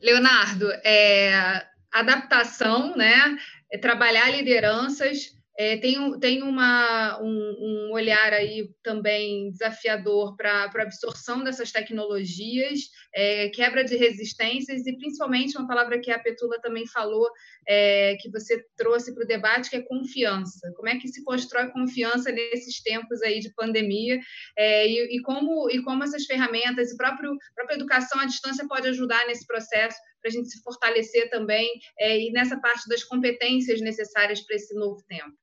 [0.00, 3.36] Leonardo, é, adaptação, né?
[3.70, 10.82] É trabalhar lideranças é, tem tem uma, um, um, olhar aí também desafiador para a
[10.82, 12.82] absorção dessas tecnologias,
[13.12, 17.28] é, quebra de resistências e principalmente uma palavra que a Petula também falou,
[17.66, 20.72] é, que você trouxe para o debate, que é confiança.
[20.76, 24.20] Como é que se constrói confiança nesses tempos aí de pandemia
[24.56, 28.86] é, e, e, como, e como essas ferramentas e próprio, própria educação à distância pode
[28.86, 33.80] ajudar nesse processo para a gente se fortalecer também é, e nessa parte das competências
[33.80, 35.36] necessárias para esse novo tempo.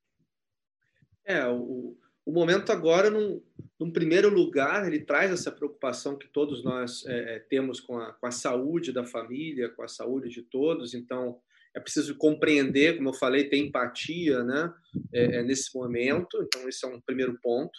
[1.26, 3.42] É, o, o momento agora, num,
[3.80, 8.14] num, primeiro lugar, ele traz essa preocupação que todos nós é, é, temos com a,
[8.14, 10.94] com a saúde da família, com a saúde de todos.
[10.94, 11.40] Então,
[11.76, 14.74] é preciso compreender, como eu falei, ter empatia né,
[15.14, 16.42] é, é nesse momento.
[16.42, 17.78] Então, esse é um primeiro ponto.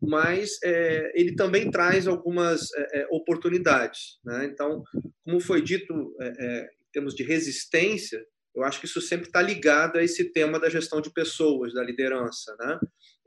[0.00, 4.18] Mas é, ele também traz algumas é, oportunidades.
[4.24, 4.46] Né?
[4.46, 4.82] Então,
[5.24, 8.24] como foi dito, em termos de resistência,
[8.54, 11.82] eu acho que isso sempre está ligado a esse tema da gestão de pessoas, da
[11.82, 12.54] liderança.
[12.58, 12.78] Né?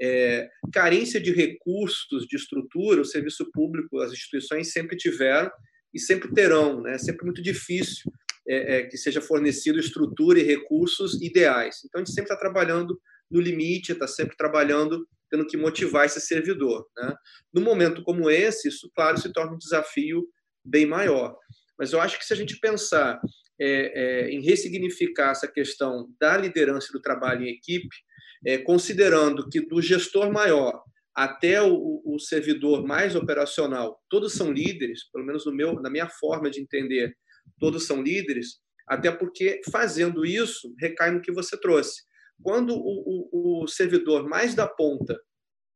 [0.01, 5.51] É, carência de recursos, de estrutura, o serviço público, as instituições sempre tiveram
[5.93, 6.81] e sempre terão.
[6.81, 6.93] Né?
[6.93, 8.11] É sempre muito difícil
[8.47, 11.81] é, é, que seja fornecido estrutura e recursos ideais.
[11.85, 12.99] Então, a gente sempre está trabalhando
[13.29, 16.87] no limite, está sempre trabalhando tendo que motivar esse servidor.
[16.95, 17.13] Né?
[17.53, 20.25] No momento como esse, isso, claro, se torna um desafio
[20.63, 21.37] bem maior.
[21.77, 23.19] Mas eu acho que se a gente pensar
[23.59, 27.95] é, é, em ressignificar essa questão da liderança do trabalho em equipe,
[28.45, 30.81] é, considerando que do gestor maior
[31.15, 36.07] até o, o, servidor mais operacional, todos são líderes, pelo menos no meu, na minha
[36.07, 37.15] forma de entender,
[37.59, 42.03] todos são líderes, até porque fazendo isso recai no que você trouxe.
[42.43, 45.19] Quando o, o servidor mais da ponta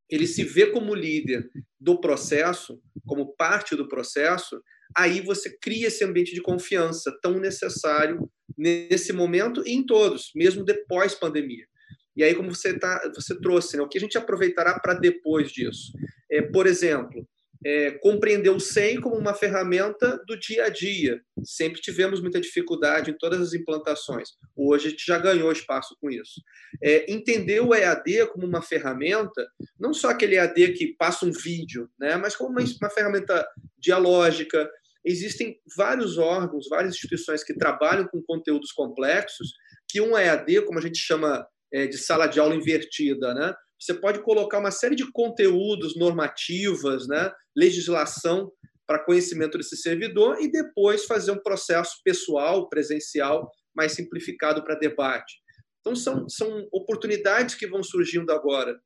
[0.08, 1.48] ele se vê como líder
[1.80, 4.62] do processo, como parte do processo,
[4.96, 10.64] aí você cria esse ambiente de confiança tão necessário nesse momento e em todos, mesmo
[10.64, 11.66] depois pandemia.
[12.14, 15.50] E aí, como você, tá, você trouxe, né, o que a gente aproveitará para depois
[15.50, 15.92] disso?
[16.30, 17.26] É, por exemplo,
[17.64, 21.20] é, compreender o SEM como uma ferramenta do dia a dia.
[21.44, 24.30] Sempre tivemos muita dificuldade em todas as implantações.
[24.56, 26.42] Hoje a gente já ganhou espaço com isso.
[26.82, 29.46] É, entender o EAD como uma ferramenta,
[29.78, 33.46] não só aquele EAD que passa um vídeo, né, mas como uma, uma ferramenta
[33.78, 34.68] dialógica.
[35.04, 39.52] Existem vários órgãos, várias instituições que trabalham com conteúdos complexos,
[39.88, 43.52] que um EAD, como a gente chama é, de sala de aula invertida, né?
[43.80, 47.32] Você pode colocar uma série de conteúdos normativas, né?
[47.56, 48.52] legislação
[48.86, 55.34] para conhecimento desse servidor e depois fazer um processo pessoal, presencial, mais simplificado para debate.
[55.80, 58.78] Então, são, são oportunidades que vão surgindo agora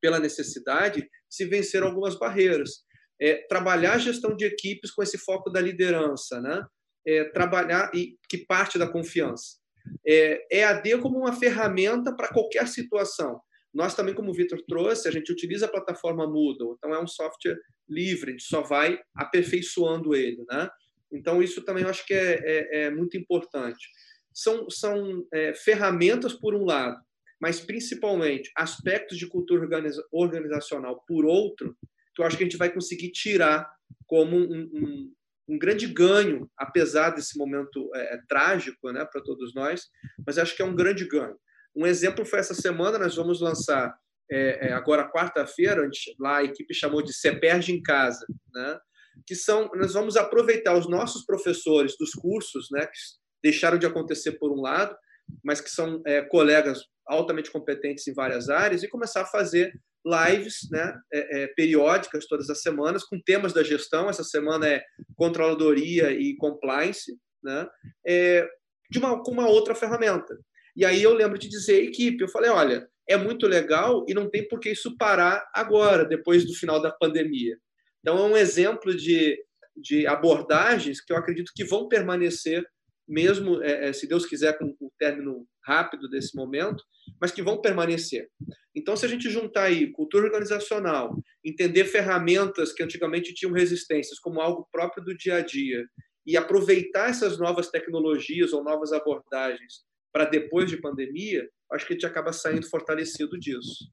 [0.00, 2.84] pela necessidade de se vencer algumas barreiras.
[3.20, 6.64] É, trabalhar a gestão de equipes com esse foco da liderança, né?
[7.06, 9.58] É, trabalhar e que parte da confiança.
[10.06, 13.40] É, EAD como uma ferramenta para qualquer situação.
[13.72, 17.06] Nós também, como o Vitor trouxe, a gente utiliza a plataforma Moodle, então é um
[17.06, 17.58] software
[17.88, 20.44] livre, a gente só vai aperfeiçoando ele.
[20.50, 20.68] Né?
[21.12, 23.88] Então, isso também eu acho que é, é, é muito importante.
[24.32, 26.98] São, são é, ferramentas, por um lado,
[27.40, 31.76] mas principalmente aspectos de cultura organiza organizacional, por outro,
[32.18, 33.70] que eu acho que a gente vai conseguir tirar
[34.04, 35.12] como um, um,
[35.50, 39.86] um grande ganho, apesar desse momento é, é trágico né, para todos nós,
[40.26, 41.36] mas acho que é um grande ganho.
[41.76, 43.96] Um exemplo foi essa semana, nós vamos lançar
[44.28, 45.88] é, é, agora quarta-feira,
[46.18, 48.80] lá a equipe chamou de Se Perde em Casa, né?
[49.24, 52.98] que são, nós vamos aproveitar os nossos professores dos cursos, né, que
[53.42, 54.96] deixaram de acontecer por um lado,
[55.44, 59.72] mas que são é, colegas altamente competentes em várias áreas, e começar a fazer
[60.04, 64.08] lives né, é, é, periódicas todas as semanas com temas da gestão.
[64.08, 64.82] Essa semana é
[65.16, 67.68] controladoria e compliance, né,
[68.06, 68.48] é,
[68.90, 70.38] de uma, com uma outra ferramenta.
[70.76, 74.28] E aí eu lembro de dizer equipe, eu falei, olha, é muito legal e não
[74.30, 77.56] tem por que isso parar agora, depois do final da pandemia.
[78.00, 79.36] Então é um exemplo de,
[79.76, 82.64] de abordagens que eu acredito que vão permanecer
[83.08, 86.82] mesmo, é, é se Deus quiser, com o término rápido desse momento,
[87.20, 88.28] mas que vão permanecer.
[88.74, 94.40] Então, se a gente juntar aí cultura organizacional, entender ferramentas que antigamente tinham resistências como
[94.40, 95.84] algo próprio do dia a dia,
[96.28, 99.82] e aproveitar essas novas tecnologias ou novas abordagens
[100.12, 103.90] para depois de pandemia, acho que a gente acaba saindo fortalecido disso.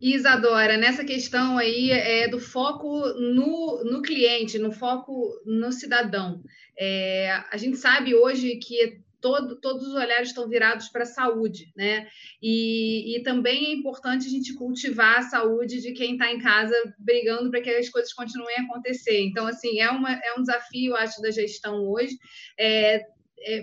[0.00, 6.42] Isadora, nessa questão aí é do foco no, no cliente, no foco no cidadão.
[6.78, 11.72] É, a gente sabe hoje que todo, todos os olhares estão virados para a saúde,
[11.74, 12.06] né?
[12.42, 16.74] E, e, também é importante a gente cultivar a saúde de quem está em casa
[16.98, 19.20] brigando para que as coisas continuem a acontecer.
[19.22, 22.16] Então, assim, é, uma, é um desafio, acho, da gestão hoje.
[22.58, 23.02] É,
[23.40, 23.62] é,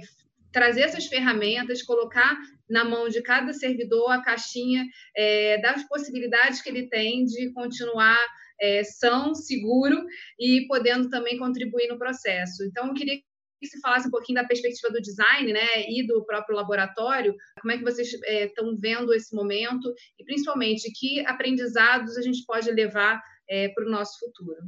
[0.53, 2.37] trazer essas ferramentas, colocar
[2.69, 4.85] na mão de cada servidor a caixinha
[5.17, 8.19] é, das possibilidades que ele tem de continuar
[8.61, 10.05] é, são, seguro
[10.39, 12.63] e podendo também contribuir no processo.
[12.63, 16.23] Então, eu queria que se falasse um pouquinho da perspectiva do design, né, e do
[16.25, 22.17] próprio laboratório, como é que vocês estão é, vendo esse momento e, principalmente, que aprendizados
[22.17, 24.59] a gente pode levar é, para o nosso futuro.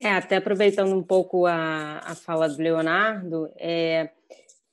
[0.00, 4.10] É, até aproveitando um pouco a, a fala do Leonardo, é,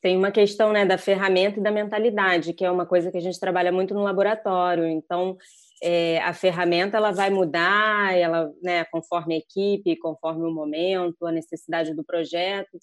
[0.04, 3.20] tem uma questão né, da ferramenta e da mentalidade, que é uma coisa que a
[3.22, 4.86] gente trabalha muito no laboratório.
[4.86, 5.34] Então,
[5.82, 11.32] é, a ferramenta ela vai mudar, ela, né, conforme a equipe, conforme o momento, a
[11.32, 12.78] necessidade do projeto,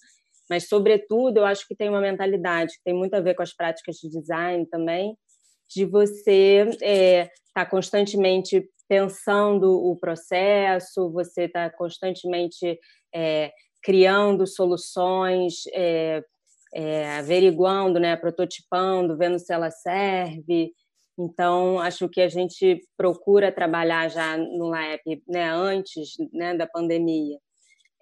[0.50, 3.54] mas, sobretudo, eu acho que tem uma mentalidade que tem muito a ver com as
[3.54, 5.16] práticas de design também,
[5.72, 12.80] de você estar é, tá constantemente pensando o processo, você está constantemente
[13.14, 16.20] é, criando soluções, é,
[16.74, 20.72] é, averiguando, né, prototipando, vendo se ela serve.
[21.18, 27.38] Então, acho que a gente procura trabalhar já no lab, né, antes né, da pandemia,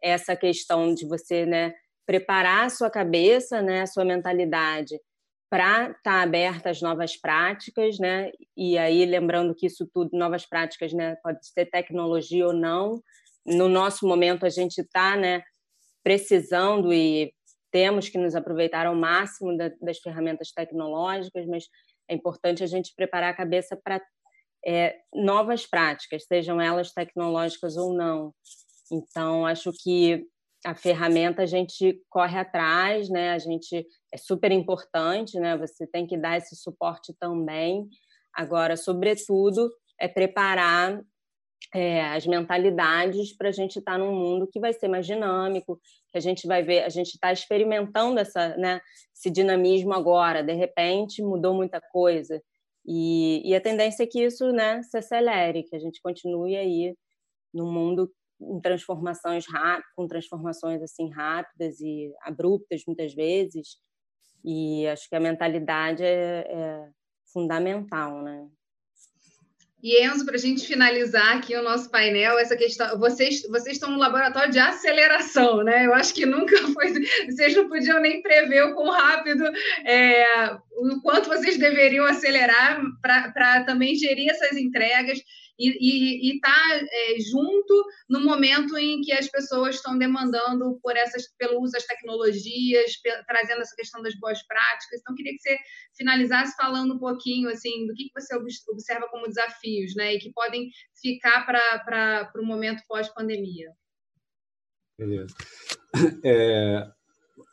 [0.03, 1.75] essa questão de você né,
[2.07, 4.97] preparar a sua cabeça, né, a sua mentalidade
[5.51, 8.31] para estar tá aberta às novas práticas, né?
[8.57, 13.03] E aí lembrando que isso tudo, novas práticas, né, pode ser tecnologia ou não.
[13.45, 15.43] No nosso momento a gente está, né,
[16.05, 17.33] precisando e
[17.71, 21.65] temos que nos aproveitar ao máximo da, das ferramentas tecnológicas, mas
[22.09, 24.01] é importante a gente preparar a cabeça para
[24.67, 28.35] é, novas práticas, sejam elas tecnológicas ou não.
[28.93, 30.27] Então, acho que
[30.65, 33.31] a ferramenta a gente corre atrás, né?
[33.31, 35.57] A gente é super importante, né?
[35.57, 37.89] Você tem que dar esse suporte também.
[38.35, 41.01] Agora, sobretudo, é preparar
[41.75, 45.81] é, as mentalidades para a gente estar tá num mundo que vai ser mais dinâmico,
[46.11, 48.81] que a gente vai ver, a gente está experimentando essa, né,
[49.15, 52.43] esse dinamismo agora, de repente mudou muita coisa.
[52.85, 56.97] E, e a tendência é que isso né, se acelere, que a gente continue aí
[57.53, 58.11] num mundo
[58.41, 59.45] em transformações
[59.95, 63.77] com transformações assim rápidas e abruptas muitas vezes.
[64.43, 66.91] E acho que a mentalidade é, é
[67.33, 68.49] fundamental, né?
[69.83, 73.91] E Enzo, para a gente finalizar aqui o nosso painel, essa questão, vocês, vocês estão
[73.91, 75.87] no laboratório de aceleração, né?
[75.87, 76.93] Eu acho que nunca foi,
[77.27, 79.45] vocês não podiam nem prever o quão rápido,
[79.85, 85.19] é, o quanto vocês deveriam acelerar para também gerir essas entregas
[85.63, 91.25] e estar tá, é, junto no momento em que as pessoas estão demandando por essas,
[91.37, 92.93] pelo uso das tecnologias,
[93.27, 95.01] trazendo essa questão das boas práticas.
[95.01, 95.59] Então, queria que você
[95.97, 98.35] finalizasse falando um pouquinho assim do que, que você
[98.71, 100.71] observa como desafios, né, e que podem
[101.01, 103.71] ficar para o momento pós-pandemia.
[104.99, 105.35] Beleza.
[106.25, 106.87] É,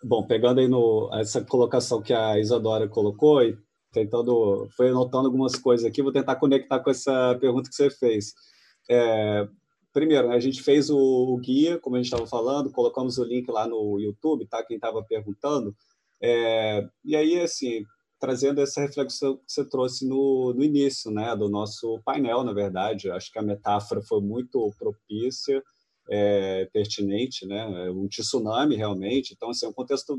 [0.07, 3.57] bom, pegando aí no, essa colocação que a Isadora colocou, e
[3.91, 8.33] tentando, foi anotando algumas coisas aqui, vou tentar conectar com essa pergunta que você fez.
[8.89, 9.47] É,
[9.91, 13.23] primeiro, né, a gente fez o, o, guia, como a gente estava falando, colocamos o
[13.23, 14.63] link lá no YouTube, tá?
[14.63, 15.75] Quem estava perguntando.
[16.21, 17.83] É, e aí, assim,
[18.19, 23.11] trazendo essa reflexão que você trouxe no, no início, né, do nosso painel, na verdade,
[23.11, 25.61] acho que a metáfora foi muito propícia,
[26.09, 29.33] é, pertinente, né, um tsunami realmente.
[29.33, 30.17] Então, assim, é um contexto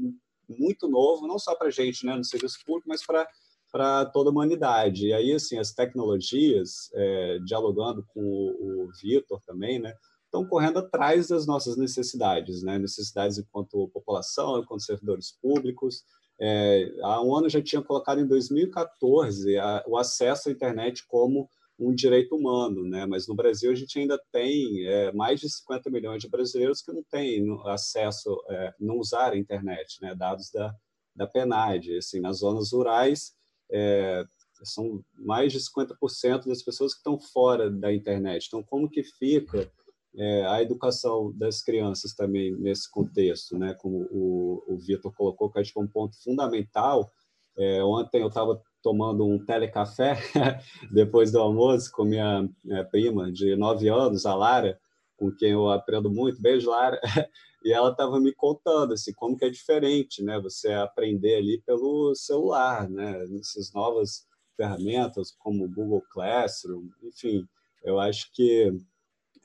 [0.49, 3.27] muito novo, não só para a gente, né, no serviço público, mas para
[3.71, 5.09] para toda a humanidade.
[5.09, 9.93] E aí, assim, as tecnologias, é, dialogando com o, o Vitor também, né,
[10.25, 16.03] estão correndo atrás das nossas necessidades, né, necessidades enquanto população, enquanto servidores públicos.
[16.41, 21.95] É, a ONU já tinha colocado em 2014 a, o acesso à internet como um
[21.95, 23.07] direito humano, né?
[23.07, 26.93] Mas no Brasil a gente ainda tem é, mais de 50 milhões de brasileiros que
[26.93, 30.15] não têm acesso, é, não usaram a internet, né?
[30.15, 30.75] Dados da
[31.19, 33.33] da PNAD, assim, nas zonas rurais
[33.71, 34.25] é,
[34.63, 38.47] são mais de 50% das pessoas que estão fora da internet.
[38.47, 39.71] Então, como que fica
[40.17, 43.75] é, a educação das crianças também nesse contexto, né?
[43.75, 47.11] Como o, o Vitor colocou, que acho que é um ponto fundamental.
[47.57, 50.17] É, ontem eu estava tomando um telecafé
[50.93, 54.79] depois do almoço com minha, minha prima de nove anos, a Lara,
[55.17, 56.41] com quem eu aprendo muito.
[56.41, 57.01] Beijo, Lara.
[57.65, 60.41] e ela estava me contando assim como que é diferente, né?
[60.41, 63.25] Você aprender ali pelo celular, né?
[63.41, 64.27] Essas novas
[64.57, 67.47] ferramentas como o Google Classroom, enfim,
[67.85, 68.73] eu acho que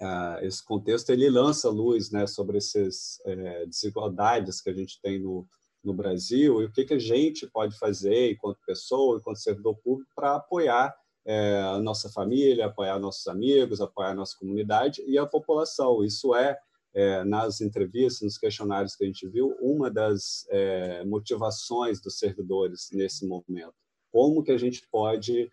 [0.02, 5.20] ah, esse contexto ele lança luz, né, sobre essas é, desigualdades que a gente tem
[5.20, 5.48] no
[5.84, 10.12] no Brasil e o que que a gente pode fazer enquanto pessoa, enquanto servidor público
[10.16, 15.26] para apoiar é, a nossa família, apoiar nossos amigos, apoiar a nossa comunidade e a
[15.26, 16.04] população.
[16.04, 16.58] Isso é
[16.96, 22.90] é, nas entrevistas, nos questionários que a gente viu, uma das é, motivações dos servidores
[22.92, 23.74] nesse momento.
[24.12, 25.50] Como que a gente pode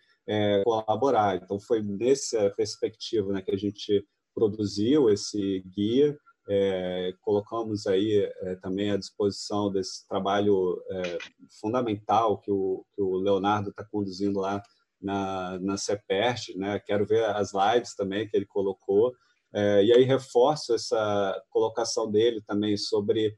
[0.63, 1.37] colaborar?
[1.37, 4.05] Então, foi nessa perspectiva né, que a gente
[4.35, 6.15] produziu esse guia,
[6.49, 11.17] é, colocamos aí é, também à disposição desse trabalho é,
[11.59, 14.61] fundamental que o, que o Leonardo está conduzindo lá
[15.01, 16.79] na, na CEPERT, né?
[16.79, 19.13] quero ver as lives também que ele colocou,
[19.53, 23.35] é, e aí reforço essa colocação dele também sobre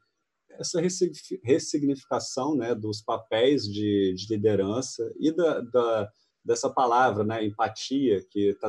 [0.50, 0.80] essa
[1.42, 6.10] ressignificação né, dos papéis de, de liderança e da, da,
[6.44, 8.68] dessa palavra, né, empatia, que está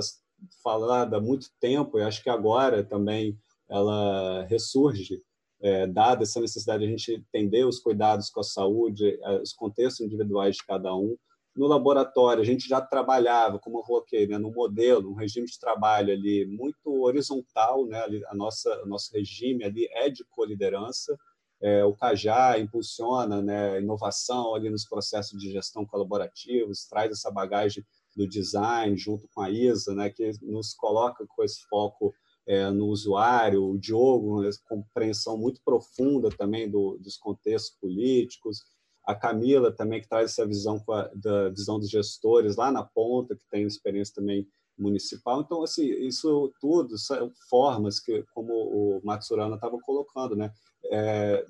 [0.64, 3.38] falada há muito tempo e acho que agora também
[3.70, 5.22] ela ressurge,
[5.62, 10.06] é, dada essa necessidade de a gente entender os cuidados com a saúde, os contextos
[10.06, 11.16] individuais de cada um,
[11.56, 15.58] no laboratório, a gente já trabalhava, como eu coloquei, né, no modelo, um regime de
[15.58, 21.18] trabalho ali muito horizontal, né, ali, a nossa, o nosso regime ali é de coliderança,
[21.62, 27.86] é, o CAJA impulsiona né, inovação ali nos processos de gestão colaborativos, traz essa bagagem
[28.14, 32.14] do design junto com a ISA, né, que nos coloca com esse foco
[32.47, 38.63] é, no usuário, o Diogo, uma compreensão muito profunda também do, dos contextos políticos,
[39.05, 43.35] a Camila também, que traz essa visão a, da visão dos gestores lá na ponta,
[43.35, 44.47] que tem experiência também
[44.77, 45.41] municipal.
[45.41, 50.51] Então, assim, isso tudo são formas que, como o Matsurana estava colocando, né,
[50.91, 51.45] é,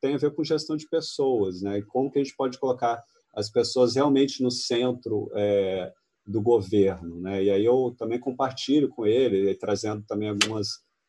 [0.00, 3.02] tem a ver com gestão de pessoas, né, e como que a gente pode colocar
[3.34, 5.92] as pessoas realmente no centro é,
[6.26, 10.68] do governo, né, e aí eu também compartilho com ele, trazendo também algumas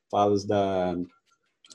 [0.09, 0.95] falas da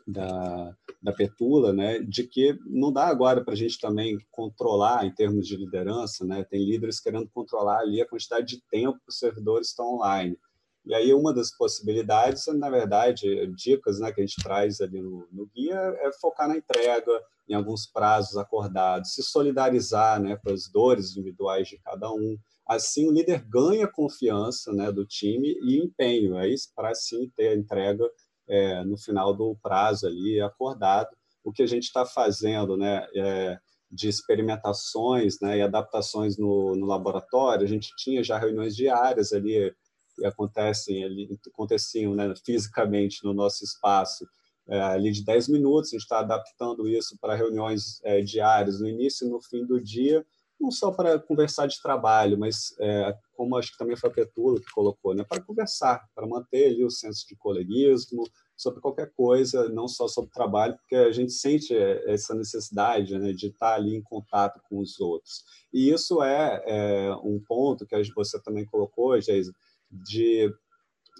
[0.06, 5.14] da, da Petula, né, de que não dá agora para a gente também controlar em
[5.14, 9.18] termos de liderança, né, tem líderes querendo controlar ali a quantidade de tempo que os
[9.18, 10.38] servidores estão online.
[10.86, 15.28] E aí uma das possibilidades, na verdade, dicas né, que a gente traz ali no,
[15.30, 17.12] no guia é focar na entrega,
[17.46, 22.38] em alguns prazos acordados, se solidarizar né, com as dores individuais de cada um.
[22.68, 26.36] Assim, o líder ganha confiança né, do time e empenho.
[26.36, 28.04] Aí para sim ter a entrega
[28.46, 31.08] é, no final do prazo ali acordado.
[31.42, 33.58] O que a gente está fazendo, né, é,
[33.90, 39.74] de experimentações né, e adaptações no, no laboratório, a gente tinha já reuniões diárias ali
[40.14, 44.26] que acontecem ali, aconteciam né, fisicamente no nosso espaço
[44.68, 48.88] é, ali de 10 minutos, a gente está adaptando isso para reuniões é, diárias no
[48.88, 50.24] início e no fim do dia,
[50.60, 54.60] não só para conversar de trabalho, mas é, como acho que também foi a Petula
[54.60, 58.24] que colocou, né, para conversar, para manter ali o senso de coleguismo,
[58.56, 63.32] sobre qualquer coisa, não só sobre trabalho, porque a gente sente é, essa necessidade né,
[63.32, 65.44] de estar ali em contato com os outros.
[65.72, 69.52] E isso é, é um ponto que você também colocou, Geisa,
[69.90, 70.52] de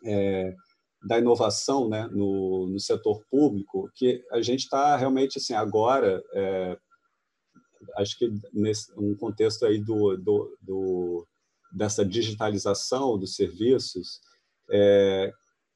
[0.05, 0.53] é,
[1.07, 6.77] da inovação né, no, no setor público, que a gente está realmente assim agora, é,
[7.97, 11.27] acho que nesse um contexto aí do, do, do,
[11.73, 14.21] dessa digitalização dos serviços,
[14.71, 15.33] é,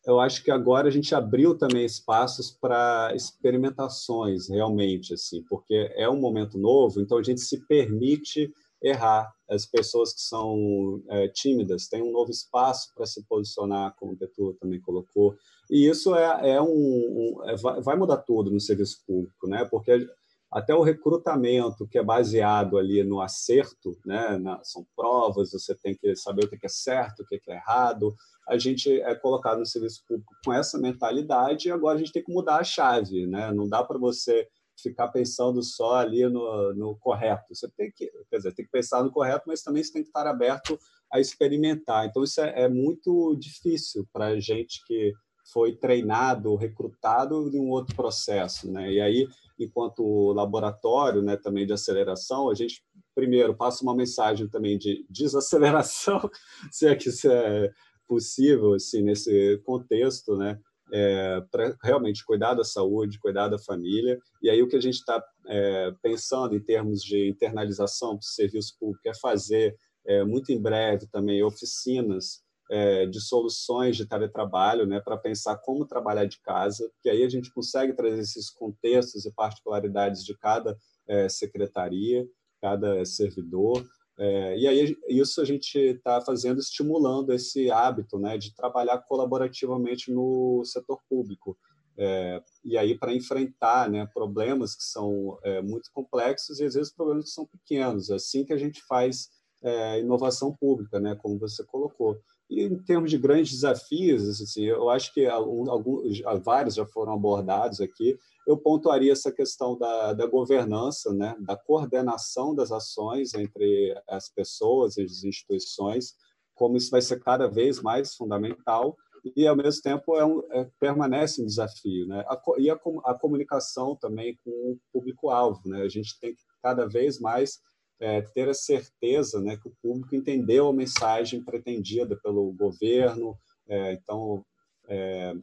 [0.06, 6.08] eu acho que agora a gente abriu também espaços para experimentações realmente assim, porque é
[6.08, 8.52] um momento novo, então a gente se permite
[8.82, 9.32] errar.
[9.48, 14.16] As pessoas que são é, tímidas têm um novo espaço para se posicionar, como o
[14.16, 15.36] Petu também colocou.
[15.70, 19.64] E isso é, é um, um é, vai mudar tudo no serviço público, né?
[19.66, 20.06] Porque
[20.52, 24.36] até o recrutamento que é baseado ali no acerto, né?
[24.36, 28.14] Na, são provas, você tem que saber o que é certo, o que é errado.
[28.46, 32.22] A gente é colocado no serviço público com essa mentalidade e agora a gente tem
[32.22, 33.50] que mudar a chave, né?
[33.50, 34.46] Não dá para você
[34.82, 37.54] ficar pensando só ali no, no correto.
[37.54, 40.08] Você tem que, quer dizer, tem que pensar no correto, mas também você tem que
[40.08, 40.78] estar aberto
[41.10, 42.06] a experimentar.
[42.06, 45.12] Então, isso é, é muito difícil para a gente que
[45.44, 48.70] foi treinado, recrutado em um outro processo.
[48.70, 48.92] Né?
[48.92, 49.28] E aí,
[49.58, 52.82] enquanto laboratório né, também de aceleração, a gente,
[53.14, 56.30] primeiro, passa uma mensagem também de desaceleração,
[56.70, 57.70] se é que isso é
[58.06, 60.58] possível assim, nesse contexto, né?
[60.92, 64.18] é, para realmente cuidar da saúde, cuidar da família.
[64.42, 68.76] E aí o que a gente está é, pensando em termos de internalização do serviço
[68.78, 69.74] público é fazer,
[70.06, 75.86] é, muito em breve também, oficinas é, de soluções de teletrabalho, né, para pensar como
[75.86, 80.76] trabalhar de casa, que aí a gente consegue trazer esses contextos e particularidades de cada
[81.06, 82.26] é, secretaria,
[82.60, 83.84] cada servidor,
[84.18, 90.12] é, e aí isso a gente está fazendo, estimulando esse hábito né, de trabalhar colaborativamente
[90.12, 91.56] no setor público.
[91.96, 96.94] É, e aí para enfrentar né, problemas que são é, muito complexos e às vezes
[96.94, 98.10] problemas que são pequenos.
[98.10, 99.28] É assim que a gente faz
[99.62, 102.18] é, inovação pública, né, como você colocou.
[102.52, 107.80] E em termos de grandes desafios, assim, eu acho que alguns, vários já foram abordados
[107.80, 114.28] aqui, eu pontuaria essa questão da, da governança, né, da coordenação das ações entre as
[114.28, 116.14] pessoas e as instituições,
[116.54, 118.96] como isso vai ser cada vez mais fundamental
[119.36, 122.06] e, ao mesmo tempo, é um, é, permanece um desafio.
[122.06, 122.24] Né?
[122.28, 125.60] A, e a, a comunicação também com o público-alvo.
[125.64, 125.82] Né?
[125.82, 127.60] A gente tem que cada vez mais
[128.02, 133.38] é, ter a certeza né, que o público entendeu a mensagem pretendida pelo governo.
[133.68, 134.44] É, então,
[134.88, 135.34] é,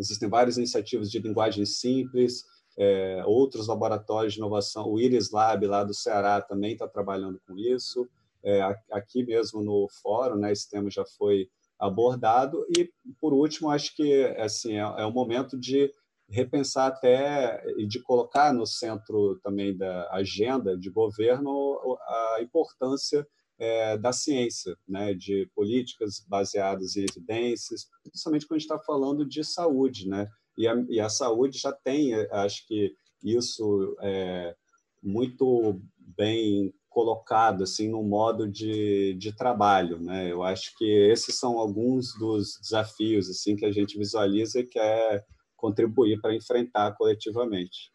[0.00, 2.44] Existem várias iniciativas de linguagem simples,
[2.78, 7.56] é, outros laboratórios de inovação, o Iris Lab lá do Ceará também está trabalhando com
[7.58, 8.08] isso.
[8.42, 11.48] É, aqui mesmo no fórum, né, esse tema já foi
[11.78, 12.64] abordado.
[12.78, 12.90] E,
[13.20, 15.92] por último, acho que assim, é, é o momento de
[16.30, 23.26] repensar até e de colocar no centro também da agenda de governo a importância
[23.58, 29.26] é, da ciência, né, de políticas baseadas em evidências, principalmente quando a gente está falando
[29.26, 30.28] de saúde, né?
[30.56, 34.54] E a, e a, saúde já tem, acho que isso é
[35.02, 40.30] muito bem colocado assim no modo de, de trabalho, né?
[40.30, 45.24] Eu acho que esses são alguns dos desafios assim que a gente visualiza e quer
[45.60, 47.92] contribuir para enfrentar coletivamente.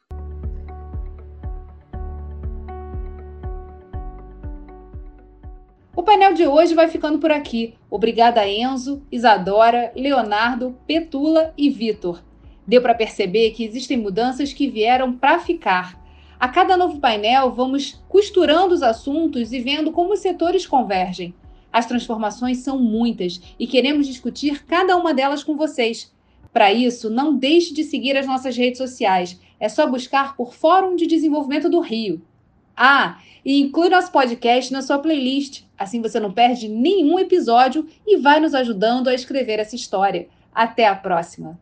[6.06, 7.74] painel de hoje vai ficando por aqui.
[7.90, 12.24] Obrigada Enzo, Isadora, Leonardo, Petula e Vitor.
[12.66, 16.00] Deu para perceber que existem mudanças que vieram para ficar.
[16.40, 21.34] A cada novo painel, vamos costurando os assuntos e vendo como os setores convergem.
[21.74, 26.15] As transformações são muitas e queremos discutir cada uma delas com vocês.
[26.56, 29.38] Para isso, não deixe de seguir as nossas redes sociais.
[29.60, 32.22] É só buscar por Fórum de Desenvolvimento do Rio.
[32.78, 35.64] Ah, e inclui nosso podcast na sua playlist.
[35.78, 40.30] Assim você não perde nenhum episódio e vai nos ajudando a escrever essa história.
[40.54, 41.60] Até a próxima!